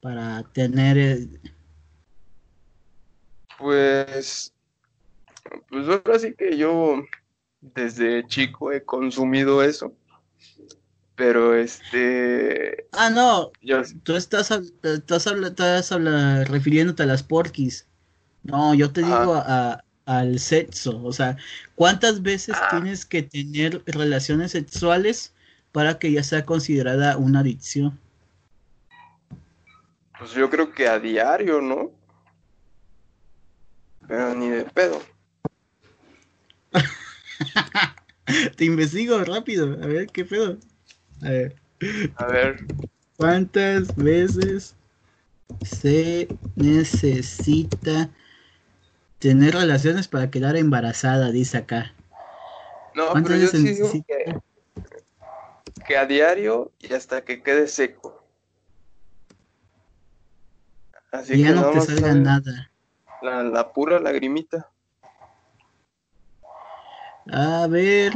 [0.00, 1.26] para tener
[3.58, 4.54] pues,
[5.68, 7.02] pues ahora sí que yo
[7.60, 9.92] desde chico he consumido eso.
[11.14, 12.86] Pero este.
[12.92, 13.50] Ah, no.
[14.04, 15.90] Tú estás, estás, estás
[16.48, 17.86] refiriéndote a las porquis.
[18.44, 21.02] No, yo te digo a, al sexo.
[21.02, 21.36] O sea,
[21.74, 22.68] ¿cuántas veces ah.
[22.70, 25.34] tienes que tener relaciones sexuales
[25.72, 27.98] para que ya sea considerada una adicción?
[30.18, 31.90] Pues yo creo que a diario, ¿no?
[34.06, 35.02] Pero ni de pedo.
[38.56, 39.72] Te investigo rápido.
[39.82, 40.58] A ver, ¿qué pedo?
[41.22, 41.54] A ver.
[42.16, 42.68] A ver.
[43.16, 44.74] ¿Cuántas veces
[45.62, 48.10] se necesita
[49.18, 51.30] tener relaciones para quedar embarazada?
[51.32, 51.94] Dice acá.
[52.94, 53.90] No, pero yo sí digo
[55.86, 58.24] que, a diario y hasta que quede seco.
[61.10, 62.70] Así ya no te salga nada.
[63.22, 64.70] La, la pura lagrimita.
[67.30, 68.12] A ver,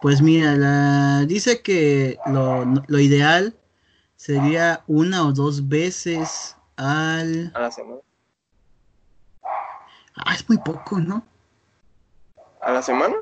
[0.00, 3.56] pues mira, la, dice que lo, lo, ideal
[4.16, 7.52] sería una o dos veces al...
[7.54, 8.00] A la semana.
[10.16, 11.24] Ah, es muy poco, ¿no?
[12.60, 13.14] ¿A la semana?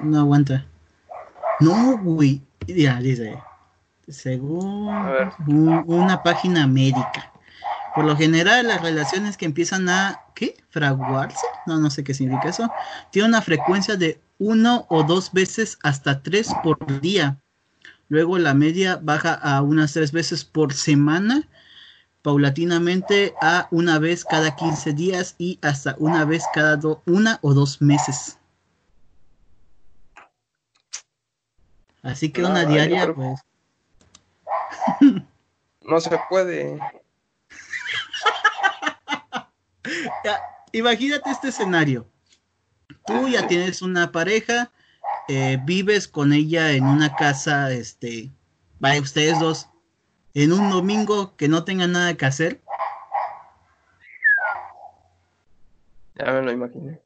[0.00, 0.66] No aguanta.
[1.60, 2.42] No, güey.
[2.66, 3.42] Ya, dice.
[4.08, 4.88] Según
[5.86, 7.32] una página médica.
[7.94, 10.56] Por lo general, las relaciones que empiezan a, ¿qué?
[10.70, 12.70] Fraguarse, no, no sé qué significa eso,
[13.10, 17.38] tienen una frecuencia de uno o dos veces hasta tres por día.
[18.08, 21.48] Luego la media baja a unas tres veces por semana,
[22.22, 27.80] paulatinamente a una vez cada 15 días y hasta una vez cada una o dos
[27.82, 28.38] meses.
[32.02, 33.40] Así que una diaria, pues.
[35.82, 36.78] No se puede.
[40.72, 42.06] Imagínate este escenario.
[43.06, 44.70] Tú ya tienes una pareja,
[45.28, 48.30] eh, vives con ella en una casa, este,
[48.78, 49.68] vaya ustedes dos,
[50.34, 52.60] en un domingo que no tengan nada que hacer.
[56.14, 57.00] Ya me lo imaginé.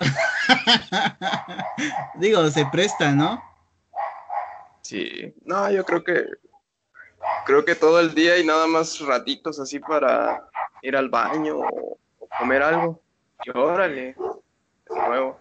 [2.16, 3.42] Digo, se presta, ¿no?
[4.82, 6.26] Sí, no, yo creo que
[7.44, 10.48] creo que todo el día y nada más ratitos así para
[10.82, 11.98] ir al baño o
[12.38, 13.00] comer algo.
[13.44, 15.38] Y órale, de nuevo.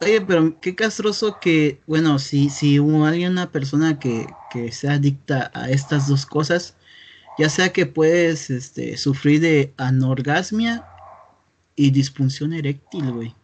[0.00, 5.50] Oye, pero qué castroso que, bueno, si, si alguien, una persona que, que sea adicta
[5.54, 6.76] a estas dos cosas,
[7.36, 10.86] ya sea que puedes este, sufrir de anorgasmia
[11.74, 13.34] y disfunción eréctil, güey.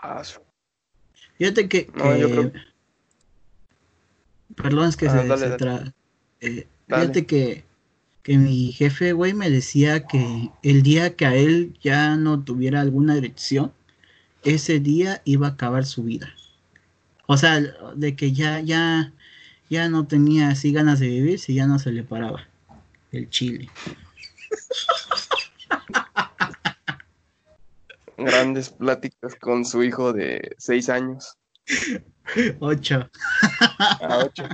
[0.00, 0.22] Ah,
[1.36, 1.90] Fíjate que,
[4.56, 5.92] Perdón, es que ah, se, se
[6.40, 7.67] eh, fíjate que
[8.28, 12.82] que mi jefe, güey, me decía que el día que a él ya no tuviera
[12.82, 13.72] alguna erección,
[14.44, 16.34] ese día iba a acabar su vida.
[17.26, 17.58] O sea,
[17.96, 19.14] de que ya, ya,
[19.70, 22.46] ya no tenía así ganas de vivir si ya no se le paraba
[23.12, 23.70] el chile.
[28.18, 31.32] Grandes pláticas con su hijo de seis años.
[32.60, 33.08] Ocho.
[34.02, 34.44] Ah, ocho.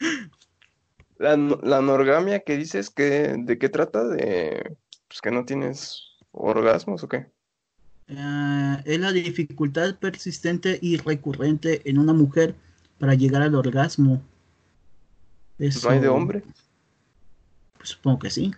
[1.22, 4.08] La, la anorgamia que dices, que, ¿de qué trata?
[4.08, 7.30] ¿De pues, que no tienes orgasmos o qué?
[8.08, 12.56] Ah, es la dificultad persistente y recurrente en una mujer
[12.98, 14.20] para llegar al orgasmo.
[15.58, 16.42] ¿No hay de hombre?
[17.76, 18.52] Pues supongo que sí.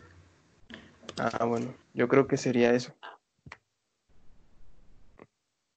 [1.19, 2.95] Ah, bueno, yo creo que sería eso.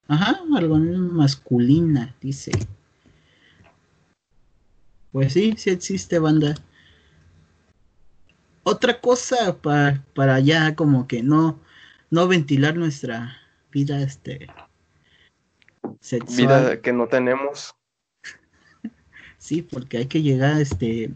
[0.08, 2.52] Ajá, algo masculina, dice.
[5.12, 6.56] Pues sí, sí existe banda.
[8.70, 11.58] Otra cosa para, para ya como que no,
[12.10, 13.38] no ventilar nuestra
[13.72, 14.48] vida este
[16.02, 16.36] sexual.
[16.36, 17.74] Vida que no tenemos.
[19.38, 21.12] Sí, porque hay que llegar este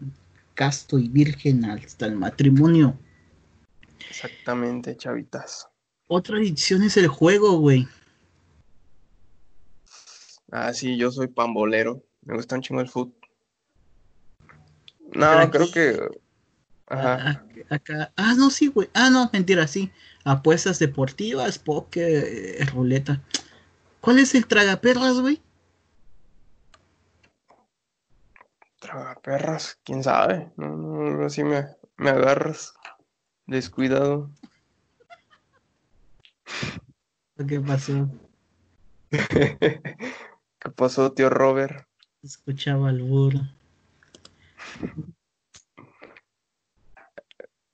[0.54, 2.96] casto y virgen hasta el matrimonio.
[4.08, 5.68] Exactamente, chavitas.
[6.06, 7.86] Otra adicción es el juego, güey.
[10.50, 12.02] Ah, sí, yo soy pambolero.
[12.22, 13.14] Me gusta un chingo el fútbol.
[15.12, 16.22] No, creo que.
[16.92, 17.42] Ajá.
[17.70, 18.90] Acá, Ah, no, sí, güey.
[18.92, 19.90] Ah, no, mentira, sí.
[20.24, 23.22] Apuestas deportivas, póker, eh, ruleta.
[24.02, 25.40] ¿Cuál es el tragaperras, güey?
[28.78, 30.52] Tragaperras, quién sabe.
[30.56, 31.64] No, no, así me,
[31.96, 32.74] me agarras.
[33.46, 34.30] Descuidado.
[37.48, 38.10] ¿Qué pasó?
[39.10, 41.86] ¿Qué pasó, tío Robert?
[42.22, 43.40] Escuchaba al burro.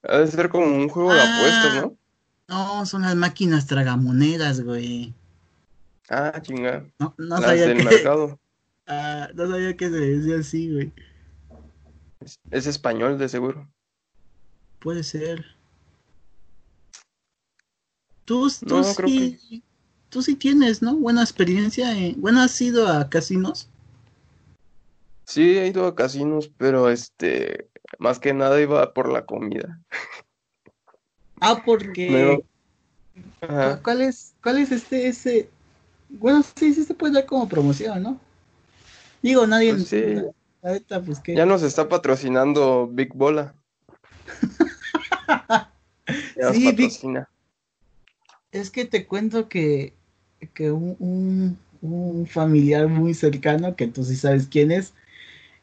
[0.09, 1.97] Ha de ser como un juego de apuestas, ¿no?
[2.49, 5.15] No, son las máquinas tragamonedas, güey.
[6.09, 6.87] Ah, chinga.
[6.99, 7.85] No, no sabía del que...
[7.85, 8.41] mercado.
[8.91, 10.93] Ah, no sabía que se decía así, güey.
[12.51, 13.71] Es, español, de seguro.
[14.79, 15.45] Puede ser.
[18.25, 19.63] Tú, tú sí,
[20.09, 20.97] tú sí tienes, ¿no?
[20.97, 21.95] Buena experiencia.
[22.17, 23.69] Bueno, ¿has ido a casinos?
[25.27, 29.81] Sí, he ido a casinos, pero este, más que nada iba por la comida.
[31.41, 32.43] Ah, porque.
[33.83, 35.49] ¿Cuál es, cuál es este, ese?
[36.09, 38.21] Bueno, sí, sí se puede dar como promoción, ¿no?
[39.23, 39.75] Digo, nadie.
[39.75, 40.03] Pues sí.
[40.61, 43.55] pues, Ya nos está patrocinando Big Bola.
[46.53, 47.29] sí, patrocina.
[48.51, 49.93] Es que te cuento que,
[50.55, 54.95] que un, un, familiar muy cercano, que tú sí sabes quién es,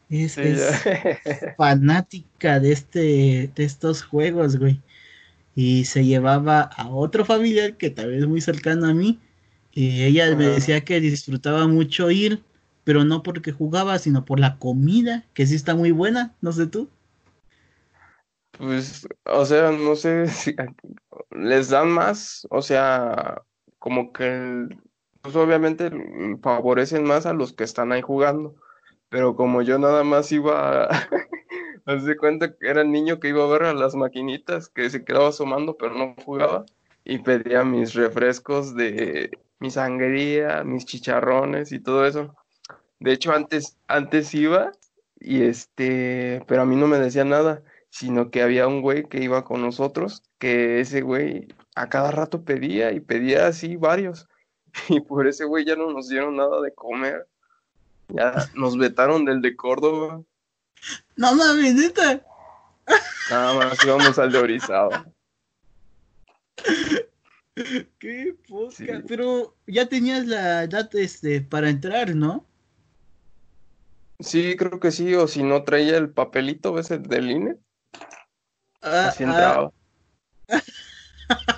[0.10, 0.36] es,
[1.58, 4.82] fanática de este, de estos juegos, güey.
[5.56, 9.20] Y se llevaba a otro familiar que tal vez muy cercano a mí.
[9.72, 12.44] Y ella me decía que disfrutaba mucho ir,
[12.84, 16.68] pero no porque jugaba, sino por la comida, que sí está muy buena, no sé
[16.68, 16.90] tú.
[18.58, 20.56] Pues, o sea, no sé si
[21.32, 23.42] les dan más, o sea,
[23.80, 24.68] como que,
[25.22, 25.92] pues obviamente
[26.42, 28.56] favorecen más a los que están ahí jugando
[29.16, 30.90] pero como yo nada más iba
[31.86, 31.96] a...
[31.96, 35.06] de cuenta que era el niño que iba a ver a las maquinitas, que se
[35.06, 36.66] quedaba asomando pero no jugaba,
[37.06, 42.36] y pedía mis refrescos de mi sangría, mis chicharrones y todo eso.
[43.00, 44.74] De hecho, antes, antes iba,
[45.18, 49.24] y este, pero a mí no me decía nada, sino que había un güey que
[49.24, 54.28] iba con nosotros, que ese güey a cada rato pedía y pedía así varios,
[54.90, 57.30] y por ese güey ya no nos dieron nada de comer.
[58.10, 60.22] Ya nos vetaron del de Córdoba.
[61.16, 62.22] No mames, neta.
[63.30, 65.06] Nada más íbamos al de Orizaba.
[68.00, 69.04] Qué poca.
[69.08, 72.46] Pero ya tenías la edad este, para entrar, ¿no?
[74.20, 77.58] Sí, creo que sí, o si no traía el papelito, ¿ves el del INE?
[78.82, 79.72] Ah, Así entraba.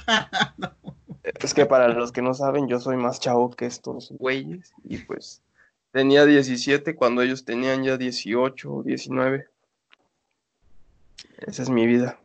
[0.10, 0.32] Ah.
[1.24, 5.00] Es que para los que no saben, yo soy más chavo que estos güeyes y
[5.00, 5.44] pues
[5.98, 9.48] Tenía 17 cuando ellos tenían ya 18 o 19.
[11.40, 12.20] Esa es mi vida.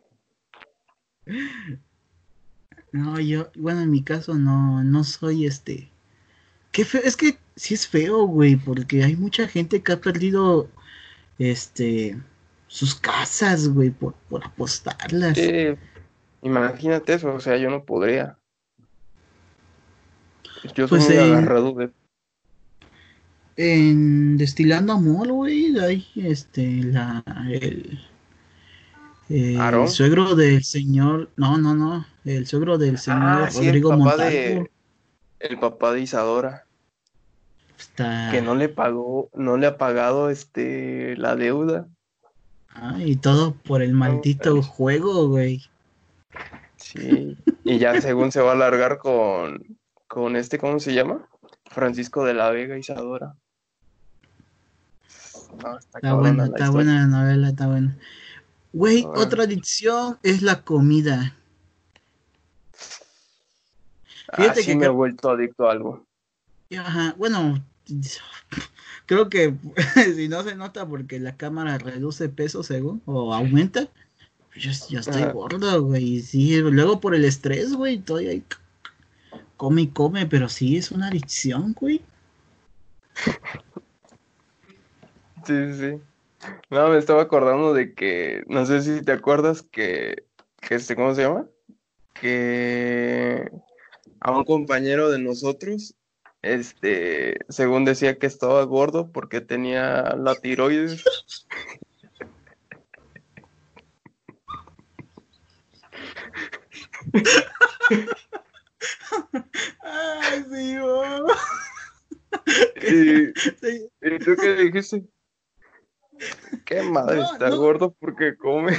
[2.91, 5.89] No, yo, bueno, en mi caso no, no soy este.
[6.71, 10.69] Qué feo, es que sí es feo, güey, porque hay mucha gente que ha perdido,
[11.39, 12.15] este,
[12.67, 15.39] sus casas, güey, por, por apostarlas.
[16.43, 18.37] imagínate eso, o sea, yo no podría.
[20.75, 21.91] Yo soy pues, muy agarrado de
[23.55, 27.99] en Destilando Amor, güey, ahí este, la, el,
[29.29, 34.17] el suegro del señor, no, no, no, el suegro del señor ah, Rodrigo el papá
[34.17, 34.71] De,
[35.39, 36.65] el papá de Isadora.
[37.95, 41.87] Que no le pagó, no le ha pagado este la deuda.
[42.69, 45.61] Ah, y todo por el maldito juego, güey.
[46.77, 49.77] Sí, y ya según se va a alargar con,
[50.07, 51.27] con este, ¿cómo se llama?
[51.65, 53.35] Francisco de la Vega Isadora
[55.79, 57.97] está, buena, está buena la novela, está buena.
[58.73, 61.35] Güey, otra adicción es la comida.
[64.35, 66.05] Fíjate Así que me he vuelto adicto a algo.
[66.75, 67.63] Ajá, bueno,
[69.05, 69.55] creo que
[70.15, 73.89] si no se nota porque la cámara reduce peso según o aumenta,
[74.55, 76.21] yo ya estoy gordo, güey.
[76.21, 78.43] Sí, luego por el estrés, güey, estoy ahí
[79.63, 82.01] come y come, pero sí es una adicción, güey.
[85.45, 86.01] Sí, sí.
[86.69, 90.25] No, me estaba acordando de que, no sé si te acuerdas que,
[90.61, 91.47] que este, ¿cómo se llama?
[92.13, 93.49] Que
[94.19, 95.95] a un compañero de nosotros,
[96.41, 101.03] este, según decía que estaba gordo porque tenía la tiroides.
[109.81, 110.77] Ay, sí,
[112.81, 113.27] ¿Y,
[114.15, 115.12] ¿Y tú qué dijiste?
[116.65, 118.77] Qué madre, está gordo porque come.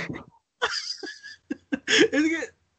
[2.13, 2.39] Es que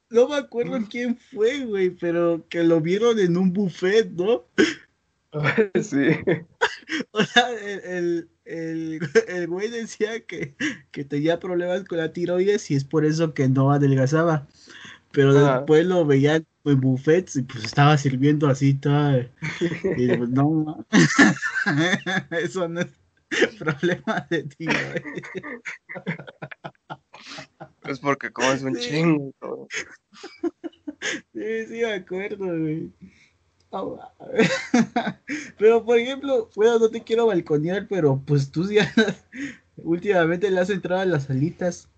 [0.10, 4.46] no me acuerdo quién fue, güey, pero que lo vieron en un buffet, ¿no?
[5.82, 6.08] Sí.
[7.12, 10.56] O sea, el, el, güey decía que,
[10.92, 14.48] que, tenía problemas con la tiroides y es por eso que no adelgazaba.
[15.12, 19.26] Pero después lo veía en buffets y pues estaba sirviendo así todo.
[19.98, 20.86] Y pues no,
[22.32, 22.88] eso no es
[23.60, 25.24] problema de ti, güey.
[27.86, 29.68] Es porque comes un chingo.
[31.34, 32.92] Sí, sí, me acuerdo, güey.
[35.58, 38.92] pero, por ejemplo, bueno, no te quiero balconear, pero pues tú ya
[39.78, 41.90] últimamente le has entrado a las alitas.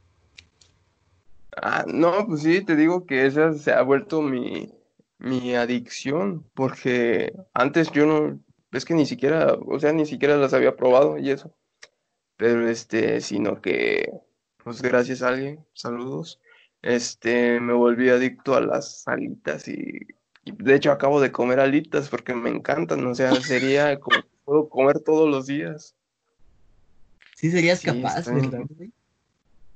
[1.55, 4.73] Ah, no, pues sí, te digo que esa se ha vuelto mi,
[5.17, 8.39] mi adicción, porque antes yo no,
[8.71, 11.53] es que ni siquiera, o sea, ni siquiera las había probado y eso.
[12.35, 14.11] Pero este, sino que,
[14.63, 16.39] pues gracias a alguien, saludos,
[16.81, 20.05] este, me volví adicto a las alitas y,
[20.45, 24.99] de hecho acabo de comer alitas porque me encantan, o sea, sería como puedo comer
[24.99, 25.95] todos los días.
[27.35, 28.61] Sí, serías capaz, ¿verdad?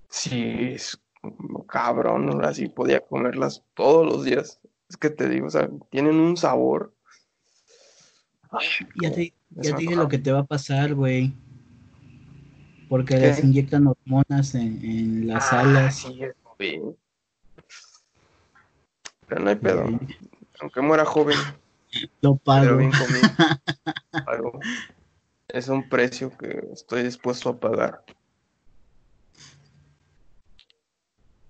[0.10, 1.02] Sí, es
[1.68, 4.60] cabrón, así podía comerlas todos los días.
[4.90, 6.94] Es que te digo, o sea, tienen un sabor
[9.02, 11.34] ya te, ya dije lo que te va a pasar, güey.
[12.90, 16.08] Porque les inyectan hormonas en, las ah, alas.
[16.58, 16.82] Sí,
[19.28, 19.86] Pero no hay pedo.
[20.60, 21.38] Aunque muera joven.
[22.22, 22.80] Lo pago.
[25.48, 28.04] Es un precio que estoy dispuesto a pagar.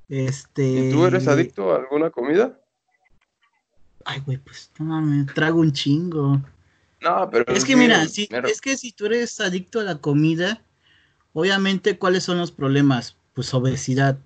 [0.10, 0.64] Este.
[0.64, 2.60] ¿Y tú eres adicto a alguna comida?
[4.06, 6.42] Ay, güey, pues no, me trago un chingo.
[7.02, 7.52] No, pero.
[7.54, 10.62] Es que mira, si, es que si tú eres adicto a la comida,
[11.34, 13.18] obviamente, ¿cuáles son los problemas?
[13.34, 14.20] Pues obesidad.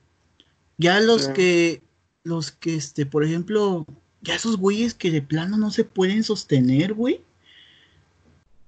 [0.77, 1.81] Ya los que,
[2.23, 3.85] los que, este, por ejemplo,
[4.21, 7.21] ya esos güeyes que de plano no se pueden sostener, güey.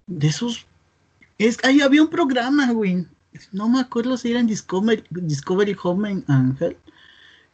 [0.05, 0.65] De esos.
[1.37, 3.05] Es, ahí había un programa, güey.
[3.51, 6.77] No me acuerdo si era en Discovery, Discovery Home Angel.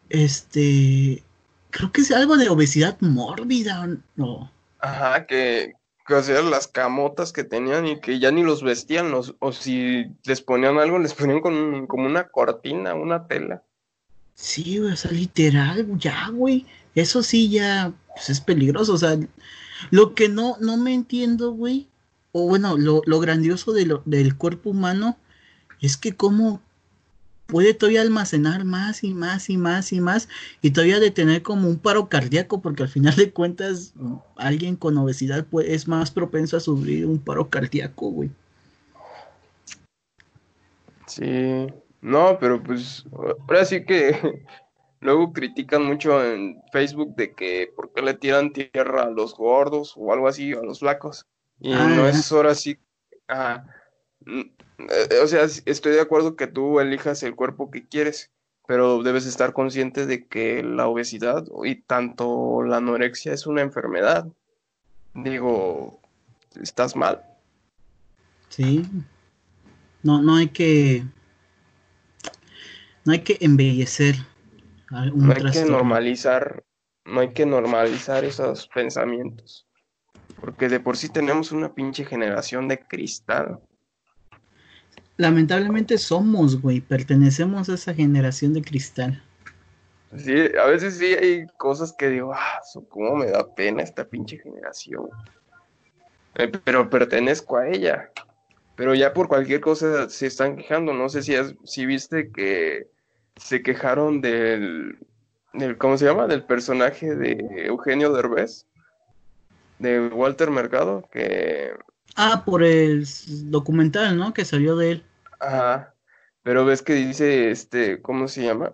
[0.10, 1.24] Este.
[1.72, 4.52] Creo que es algo de obesidad mórbida, ¿no?
[4.80, 5.74] Ajá, que,
[6.06, 10.42] que o las camotas que tenían y que ya ni los vestían, o si les
[10.42, 13.64] ponían algo, les ponían con, como una cortina, una tela.
[14.36, 16.66] Sí, o sea, literal, ya, güey.
[16.96, 18.94] Eso sí ya pues, es peligroso.
[18.94, 19.18] O sea,
[19.92, 21.88] lo que no, no me entiendo, güey,
[22.32, 25.18] o bueno, lo, lo grandioso de lo, del cuerpo humano
[25.82, 26.62] es que cómo
[27.48, 30.30] puede todavía almacenar más y más y más y más
[30.62, 33.94] y todavía de tener como un paro cardíaco porque al final de cuentas
[34.36, 38.32] alguien con obesidad pues, es más propenso a sufrir un paro cardíaco, güey.
[41.06, 41.68] Sí,
[42.02, 44.44] no, pero pues ahora sí que
[45.02, 49.94] luego critican mucho en Facebook de que por qué le tiran tierra a los gordos
[49.98, 51.26] o algo así, a los flacos.
[51.60, 52.10] Y no ah.
[52.10, 52.78] es ahora sí...
[53.28, 53.66] Ah,
[54.78, 58.32] o sea, estoy de acuerdo que tú elijas el cuerpo que quieres,
[58.68, 64.28] pero debes estar consciente de que la obesidad y tanto la anorexia es una enfermedad.
[65.14, 66.00] Digo,
[66.62, 67.24] estás mal.
[68.50, 68.86] Sí.
[70.02, 71.04] No, no hay que.
[73.06, 74.16] No hay que embellecer.
[74.92, 76.64] Un no hay que normalizar.
[77.06, 79.68] No hay que normalizar esos pensamientos.
[80.40, 83.60] Porque de por sí tenemos una pinche generación de cristal
[85.18, 89.24] lamentablemente somos, güey, pertenecemos a esa generación de cristal.
[90.16, 94.38] Sí, a veces sí hay cosas que digo, ah, cómo me da pena esta pinche
[94.38, 95.10] generación.
[96.36, 98.12] Eh, pero pertenezco a ella.
[98.76, 100.94] Pero ya por cualquier cosa se están quejando.
[100.94, 102.88] No sé si, si viste que
[103.36, 105.00] se quejaron del,
[105.54, 106.28] del, ¿cómo se llama?
[106.28, 107.38] Del personaje de
[107.68, 108.68] Eugenio Derbez.
[109.80, 111.74] de Walter Mercado, que...
[112.16, 113.08] Ah, por el
[113.50, 114.34] documental, ¿no?
[114.34, 115.04] Que salió de él.
[115.40, 115.94] Ajá,
[116.44, 118.72] pero ves que dice, este, ¿cómo se llama?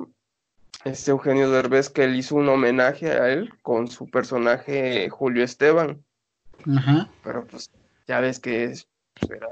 [0.84, 6.04] Este Eugenio Derbez que él hizo un homenaje a él con su personaje Julio Esteban.
[6.78, 7.10] Ajá.
[7.24, 7.70] Pero pues
[8.08, 8.88] ya ves que es,
[9.20, 9.48] pues, era,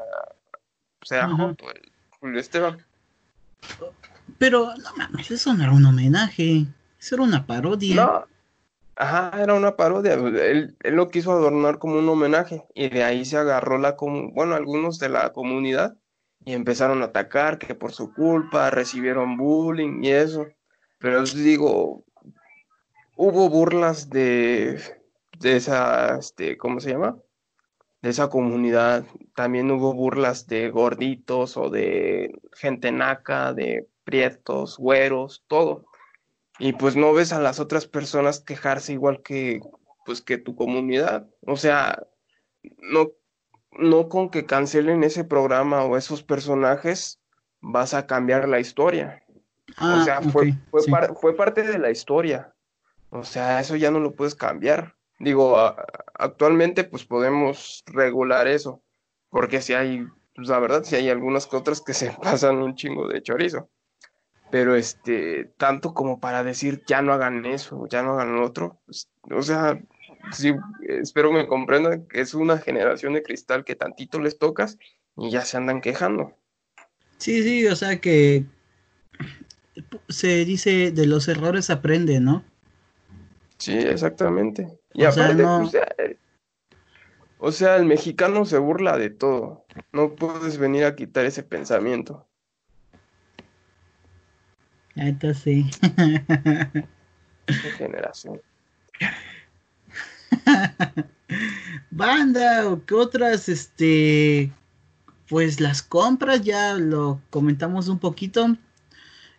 [1.00, 2.86] pues, era Joto, el Julio Esteban.
[4.38, 6.66] Pero no mames, eso no era un homenaje,
[7.00, 7.96] eso era una parodia.
[7.96, 8.28] No,
[9.00, 10.14] Ajá, era una parodia.
[10.14, 13.96] Él, él, lo quiso adornar como un homenaje y de ahí se agarró la,
[14.34, 15.96] bueno, algunos de la comunidad
[16.44, 20.48] y empezaron a atacar que por su culpa recibieron bullying y eso.
[20.98, 22.06] Pero digo,
[23.16, 24.82] hubo burlas de,
[25.40, 27.18] de esa, este, ¿cómo se llama?
[28.02, 29.06] De esa comunidad.
[29.36, 35.86] También hubo burlas de gorditos o de gente naca, de prietos, güeros, todo
[36.60, 39.60] y pues no ves a las otras personas quejarse igual que
[40.06, 41.28] pues que tu comunidad.
[41.46, 42.04] O sea,
[42.80, 43.12] no,
[43.72, 47.20] no con que cancelen ese programa o esos personajes
[47.62, 49.24] vas a cambiar la historia.
[49.78, 50.92] o Ah, sea, fue, fue, sí.
[50.92, 52.54] par- fue parte de la historia.
[53.10, 54.96] O sea, eso ya no lo puedes cambiar.
[55.20, 55.86] Digo, a-
[56.16, 58.82] actualmente pues podemos regular eso,
[59.30, 60.06] porque si hay,
[60.36, 63.70] pues la verdad, si hay algunas que otras que se pasan un chingo de chorizo.
[64.50, 68.80] Pero este, tanto como para decir ya no hagan eso, ya no hagan lo otro,
[68.86, 69.80] pues, o sea,
[70.32, 70.54] sí,
[70.88, 74.78] espero me comprendan que es una generación de cristal que tantito les tocas
[75.18, 76.34] y ya se andan quejando.
[77.18, 78.46] Sí, sí, o sea que
[80.08, 82.44] se dice de los errores aprende, ¿no?
[83.58, 84.80] Sí, exactamente.
[84.94, 86.18] Y O sea, aparte, no- pues, eh,
[87.40, 89.66] o sea, el mexicano se burla de todo.
[89.92, 92.28] No puedes venir a quitar ese pensamiento.
[94.98, 95.70] Neta sí.
[97.46, 98.42] Qué generación.
[101.92, 104.52] Banda, o qué otras, este,
[105.30, 108.58] pues las compras ya lo comentamos un poquito.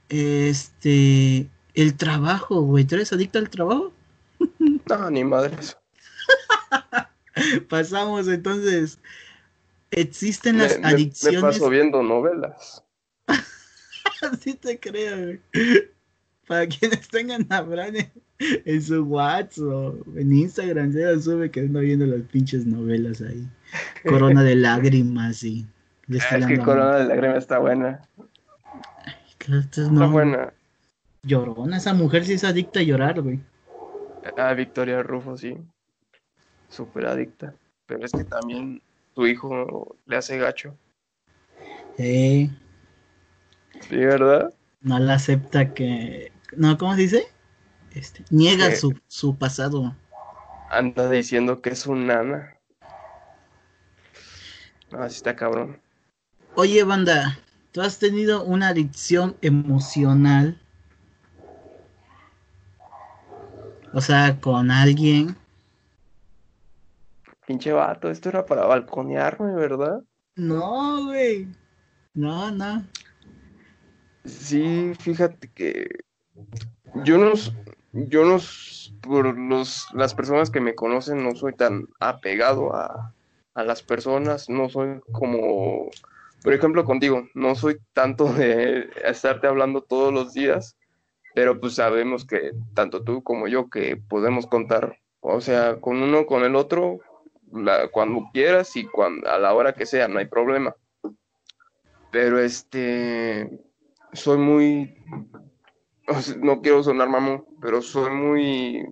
[0.09, 3.93] Este, el trabajo, güey, ¿tú eres adicto al trabajo?
[4.89, 5.77] No, ni madres.
[7.69, 8.99] Pasamos entonces,
[9.91, 11.41] existen Me, las me- me adicciones.
[11.41, 12.85] paso viendo novelas.
[14.33, 15.41] Así te creo, güey.
[16.47, 21.61] Para quienes tengan a Fran en, en su WhatsApp o en Instagram, se sube que
[21.61, 23.47] anda viendo las pinches novelas ahí.
[24.07, 25.45] Corona de lágrimas
[26.11, 28.01] Ah, es que Corona de Lágrima está buena.
[29.39, 30.53] Está buena.
[31.23, 33.41] Llorona, esa mujer sí es adicta a llorar, güey.
[34.37, 35.57] Ah, Victoria Rufo, sí.
[36.69, 37.55] Súper adicta.
[37.87, 38.81] Pero es que también
[39.15, 40.75] tu hijo le hace gacho.
[41.99, 42.51] Eh,
[43.89, 44.53] Sí, ¿verdad?
[44.81, 46.33] no la acepta que.
[46.57, 47.27] No, ¿cómo se dice?
[47.95, 49.95] Este, niega su, su pasado.
[50.71, 52.55] Anda diciendo que es un nana.
[54.91, 55.81] No, así está cabrón.
[56.55, 57.39] Oye, banda,
[57.73, 60.61] ¿tú has tenido una adicción emocional?
[63.93, 65.37] O sea, con alguien.
[67.47, 70.03] Pinche vato, esto era para balconearme, ¿verdad?
[70.37, 71.49] No, güey.
[72.15, 72.85] No, no.
[74.29, 75.89] Sí, fíjate que
[77.05, 77.33] yo no,
[77.93, 78.39] yo no,
[79.01, 83.15] por los, las personas que me conocen, no soy tan apegado a,
[83.55, 85.89] a las personas, no soy como,
[86.43, 90.77] por ejemplo, contigo, no soy tanto de estarte hablando todos los días,
[91.35, 96.27] pero pues sabemos que tanto tú como yo que podemos contar, o sea, con uno,
[96.27, 96.99] con el otro,
[97.93, 100.75] cuando quieras y cuando, a la hora que sea, no hay problema.
[102.11, 103.68] Pero este,
[104.13, 104.95] soy muy,
[106.39, 108.87] no quiero sonar mamón, pero soy muy,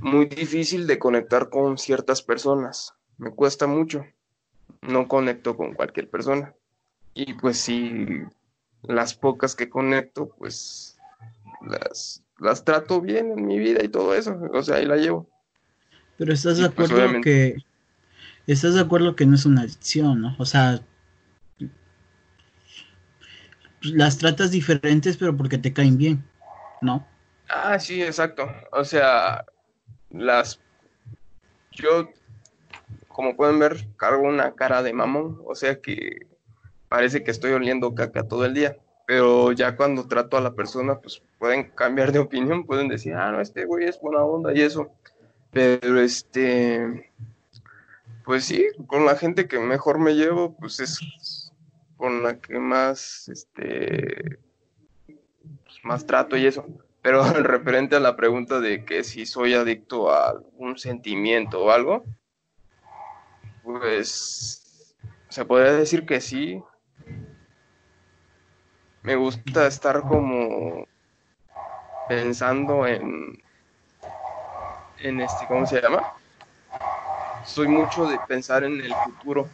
[0.00, 2.94] muy difícil de conectar con ciertas personas.
[3.18, 4.04] Me cuesta mucho.
[4.80, 6.54] No conecto con cualquier persona.
[7.14, 8.22] Y pues sí,
[8.82, 10.98] las pocas que conecto, pues
[11.60, 14.38] las, las trato bien en mi vida y todo eso.
[14.52, 15.28] O sea, ahí la llevo.
[16.16, 17.56] Pero estás de pues, acuerdo que.
[18.46, 20.36] Estás de acuerdo que no es una adicción, ¿no?
[20.38, 20.80] O sea.
[23.82, 26.24] Las tratas diferentes, pero porque te caen bien,
[26.80, 27.06] ¿no?
[27.48, 28.48] Ah, sí, exacto.
[28.72, 29.44] O sea,
[30.10, 30.60] las...
[31.72, 32.08] Yo,
[33.08, 36.26] como pueden ver, cargo una cara de mamón, o sea que
[36.88, 38.76] parece que estoy oliendo caca todo el día,
[39.06, 43.32] pero ya cuando trato a la persona, pues pueden cambiar de opinión, pueden decir, ah,
[43.32, 44.90] no, este güey es buena onda y eso.
[45.50, 47.10] Pero este,
[48.24, 51.41] pues sí, con la gente que mejor me llevo, pues es
[52.02, 54.36] con la que más, este,
[55.06, 56.66] pues, más trato y eso.
[57.00, 62.04] Pero referente a la pregunta de que si soy adicto a algún sentimiento o algo,
[63.62, 64.96] pues
[65.28, 66.60] se podría decir que sí.
[69.02, 70.88] Me gusta estar como
[72.08, 73.40] pensando en,
[74.98, 76.02] en este, ¿cómo se llama?
[77.44, 79.48] Soy mucho de pensar en el futuro.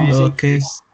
[0.00, 0.84] Y dicen, que es,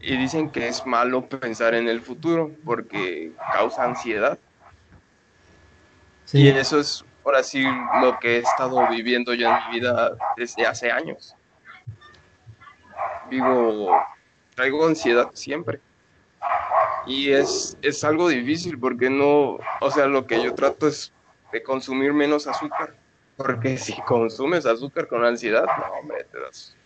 [0.00, 4.38] y dicen que es malo pensar en el futuro porque causa ansiedad.
[6.32, 7.64] Y eso es ahora sí
[8.02, 11.34] lo que he estado viviendo ya en mi vida desde hace años.
[13.30, 13.96] Vivo,
[14.54, 15.80] traigo ansiedad siempre.
[17.06, 21.12] Y es, es algo difícil porque no, o sea, lo que yo trato es
[21.52, 22.94] de consumir menos azúcar.
[23.36, 26.76] Porque si consumes azúcar con ansiedad, no, hombre, te das.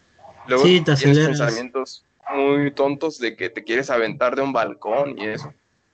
[0.48, 5.18] Luego sí, te tienes pensamientos muy tontos de que te quieres aventar de un balcón
[5.18, 5.52] y eso.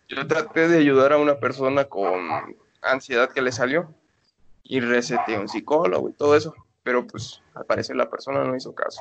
[0.09, 3.93] Yo traté de ayudar a una persona con ansiedad que le salió
[4.63, 8.75] y receté un psicólogo y todo eso, pero pues al parecer la persona no hizo
[8.75, 9.01] caso.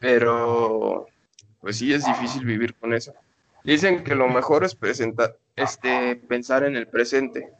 [0.00, 1.06] Pero
[1.60, 3.12] pues sí es difícil vivir con eso.
[3.64, 7.52] Dicen que lo mejor es presentar, este, pensar en el presente,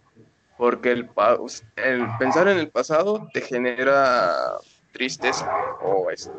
[0.56, 1.10] porque el,
[1.76, 4.58] el pensar en el pasado te genera
[4.96, 5.46] tristeza
[5.82, 6.32] o este,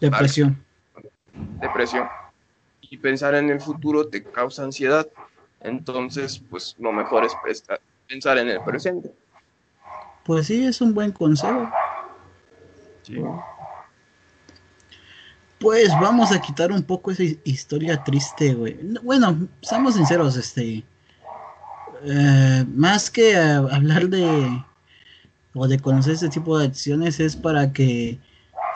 [0.00, 0.62] depresión.
[1.60, 2.08] Depresión.
[2.82, 5.06] Y pensar en el futuro te causa ansiedad.
[5.60, 7.32] Entonces, pues lo mejor es
[8.08, 9.12] pensar en el presente.
[10.24, 11.70] Pues sí, es un buen consejo.
[13.02, 13.22] Sí.
[15.60, 18.78] Pues vamos a quitar un poco esa historia triste, güey.
[19.02, 20.84] Bueno, seamos sinceros, este.
[22.02, 24.64] Eh, más que hablar de.
[25.54, 28.18] O de conocer este tipo de acciones, es para que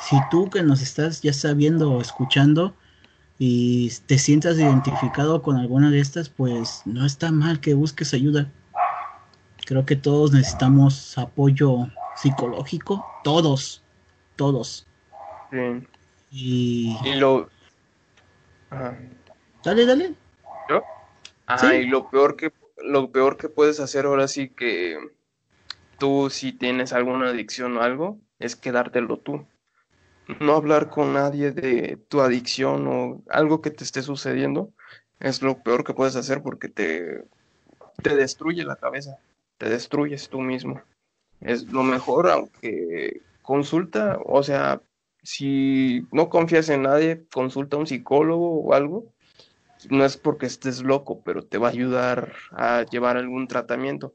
[0.00, 2.74] si tú que nos estás ya sabiendo o escuchando
[3.38, 8.50] y te sientas identificado con alguna de estas, pues no está mal que busques ayuda.
[9.66, 13.82] Creo que todos necesitamos apoyo psicológico, todos,
[14.36, 14.86] todos.
[15.50, 15.86] Sí.
[16.30, 17.14] Y...
[17.16, 17.48] lo...
[19.62, 20.14] Dale, dale.
[20.68, 20.82] ¿Yo?
[21.46, 22.52] Ajá, y lo peor que
[22.84, 24.98] lo peor que puedes hacer ahora sí que
[25.98, 29.46] tú si tienes alguna adicción o algo es quedártelo tú.
[30.40, 34.72] No hablar con nadie de tu adicción o algo que te esté sucediendo
[35.20, 37.24] es lo peor que puedes hacer porque te,
[38.02, 39.18] te destruye la cabeza,
[39.58, 40.82] te destruyes tú mismo.
[41.40, 44.80] Es lo mejor, aunque consulta, o sea,
[45.22, 49.12] si no confías en nadie, consulta a un psicólogo o algo.
[49.90, 54.14] No es porque estés loco, pero te va a ayudar a llevar algún tratamiento.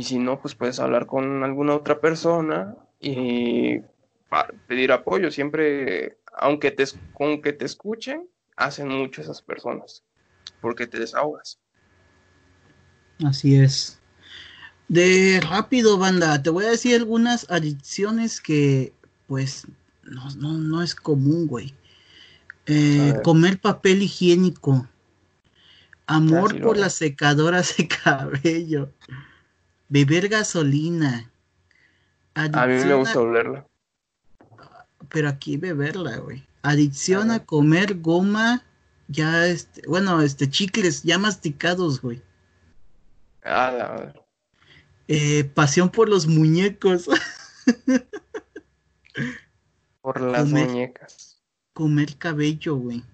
[0.00, 3.80] Y si no, pues puedes hablar con alguna otra persona y
[4.66, 5.30] pedir apoyo.
[5.30, 8.26] Siempre, aunque te, con que te escuchen,
[8.56, 10.02] hacen mucho esas personas,
[10.62, 11.58] porque te desahogas.
[13.22, 14.00] Así es.
[14.88, 18.94] De rápido, banda, te voy a decir algunas adicciones que,
[19.26, 19.66] pues,
[20.02, 21.74] no, no, no es común, güey.
[22.64, 24.88] Eh, comer papel higiénico.
[26.06, 28.94] Amor por las secadoras de cabello.
[29.90, 31.30] Beber gasolina.
[32.34, 33.66] a mí me gusta olerla.
[35.10, 36.46] Pero aquí beberla, güey.
[36.62, 38.62] Adicción a, comer goma,
[39.08, 42.22] ya este, bueno, este, chicles ya masticados, güey.
[43.44, 44.12] Ah,
[45.08, 47.08] eh, pasión por los muñecos.
[50.00, 51.42] Por las muñecas.
[51.74, 53.04] Comer cabello, güey.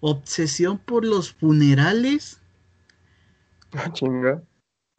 [0.00, 2.38] Obsesión por los funerales.
[3.72, 4.42] Ah, chinga.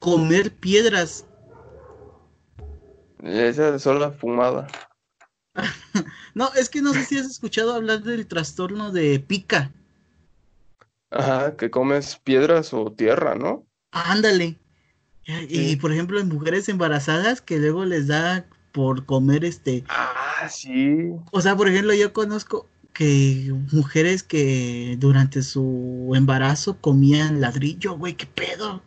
[0.02, 1.28] Comer piedras.
[3.22, 4.68] Esa es solo fumada.
[6.34, 9.72] no, es que no sé si has escuchado hablar del trastorno de pica.
[11.12, 13.68] Ajá, que comes piedras o tierra, ¿no?
[13.92, 14.58] Ándale.
[15.48, 19.84] Y por ejemplo, en mujeres embarazadas que luego les da por comer este.
[19.88, 21.12] Ah, sí.
[21.32, 28.16] O sea, por ejemplo, yo conozco que mujeres que durante su embarazo comían ladrillo, güey,
[28.16, 28.82] qué pedo.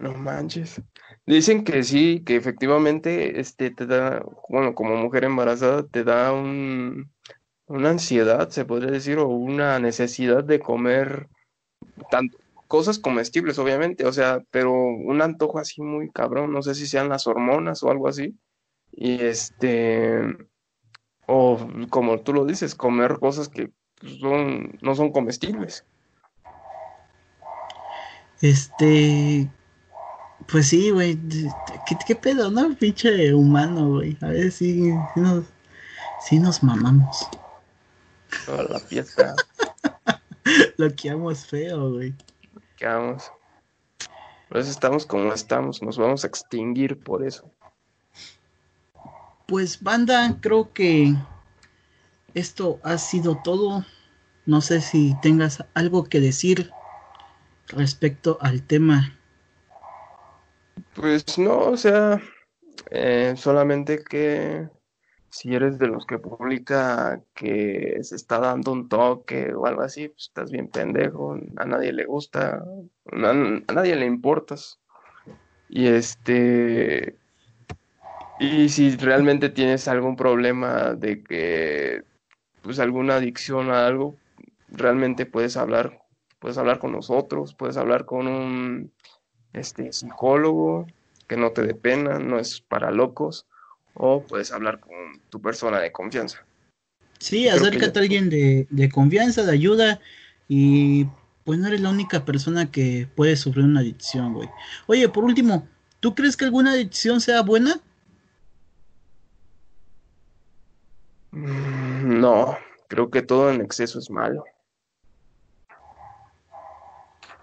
[0.00, 0.80] No manches.
[1.26, 7.12] Dicen que sí, que efectivamente este te da, bueno, como mujer embarazada te da un,
[7.66, 11.28] una ansiedad, se podría decir, o una necesidad de comer
[12.10, 16.86] tanto cosas comestibles, obviamente, o sea, pero un antojo así muy cabrón, no sé si
[16.86, 18.38] sean las hormonas o algo así.
[18.92, 20.22] Y este,
[21.26, 21.58] o
[21.90, 23.72] como tú lo dices, comer cosas que
[24.20, 25.84] son, no son comestibles.
[28.40, 29.50] Este,
[30.46, 31.18] pues sí, güey,
[32.06, 32.74] ¿Qué, pedo, no?
[32.74, 34.16] Pinche humano, güey.
[34.20, 35.44] A ver si, si, nos,
[36.26, 37.28] si nos mamamos.
[38.46, 39.34] Toda la fiesta.
[40.78, 42.14] Bloqueamos feo, güey.
[42.52, 43.30] Bloqueamos.
[44.48, 47.48] Por eso estamos como estamos, nos vamos a extinguir por eso.
[49.46, 51.14] Pues banda, creo que
[52.34, 53.84] esto ha sido todo.
[54.46, 56.72] No sé si tengas algo que decir
[57.68, 59.16] respecto al tema.
[60.94, 62.20] Pues no, o sea,
[62.90, 64.68] eh, solamente que
[65.30, 70.08] si eres de los que publica que se está dando un toque o algo así,
[70.08, 72.64] pues estás bien pendejo, a nadie le gusta,
[73.12, 73.32] a,
[73.72, 74.80] nadie le importas.
[75.68, 77.16] Y este,
[78.40, 82.02] y si realmente tienes algún problema de que,
[82.62, 84.16] pues alguna adicción a algo,
[84.68, 86.00] realmente puedes hablar,
[86.40, 88.92] puedes hablar con nosotros, puedes hablar con un
[89.52, 90.86] este, psicólogo
[91.26, 93.46] que no te dé pena, no es para locos
[93.94, 96.44] o puedes hablar con tu persona de confianza.
[97.18, 100.00] Sí, acércate a alguien de, confianza, de ayuda
[100.48, 101.06] y
[101.44, 104.48] pues no eres la única persona que puede sufrir una adicción, güey.
[104.86, 105.68] Oye, por último,
[106.00, 107.80] ¿tú crees que alguna adicción sea buena?
[111.32, 112.56] Mm, no,
[112.88, 114.44] creo que todo en exceso es malo.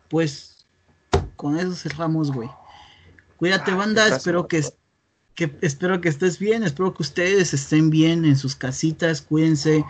[0.10, 0.57] Pues
[1.38, 2.50] con eso cerramos, güey.
[3.38, 4.62] Cuídate, ah, banda, espero que
[5.38, 9.86] que espero que estés bien, espero que ustedes estén bien en sus casitas, cuídense.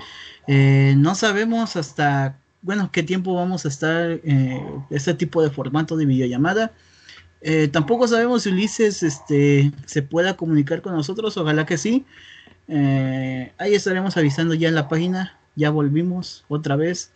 [0.45, 5.95] Eh, no sabemos hasta, bueno, qué tiempo vamos a estar eh, este tipo de formato
[5.95, 6.73] de videollamada.
[7.39, 12.05] Eh, tampoco sabemos si Ulises este, se pueda comunicar con nosotros, ojalá que sí.
[12.67, 17.11] ahí estaremos avisando ya en la página, ya volvimos otra vez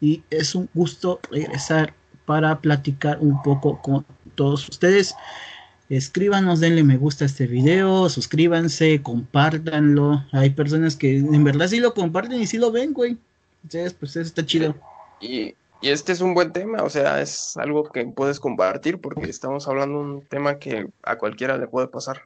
[0.00, 1.94] y es un gusto regresar
[2.32, 4.06] para platicar un poco con
[4.36, 5.14] todos ustedes
[5.90, 10.24] escríbanos, denle me gusta a este video, suscríbanse, compártanlo.
[10.32, 13.18] Hay personas que en verdad sí lo comparten y sí lo ven, güey.
[13.62, 14.74] Entonces, pues eso está chido.
[15.20, 19.68] Y, este es un buen tema, o sea, es algo que puedes compartir porque estamos
[19.68, 22.22] hablando de un tema que a cualquiera le puede pasar.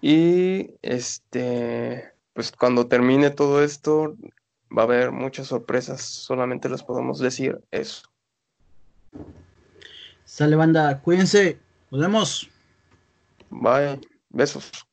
[0.00, 4.16] Y este, pues cuando termine todo esto,
[4.70, 8.02] va a haber muchas sorpresas, solamente les podemos decir eso.
[10.24, 11.58] Sale banda, cuídense.
[11.90, 12.50] Nos vemos.
[13.50, 14.00] Bye.
[14.30, 14.85] Besos.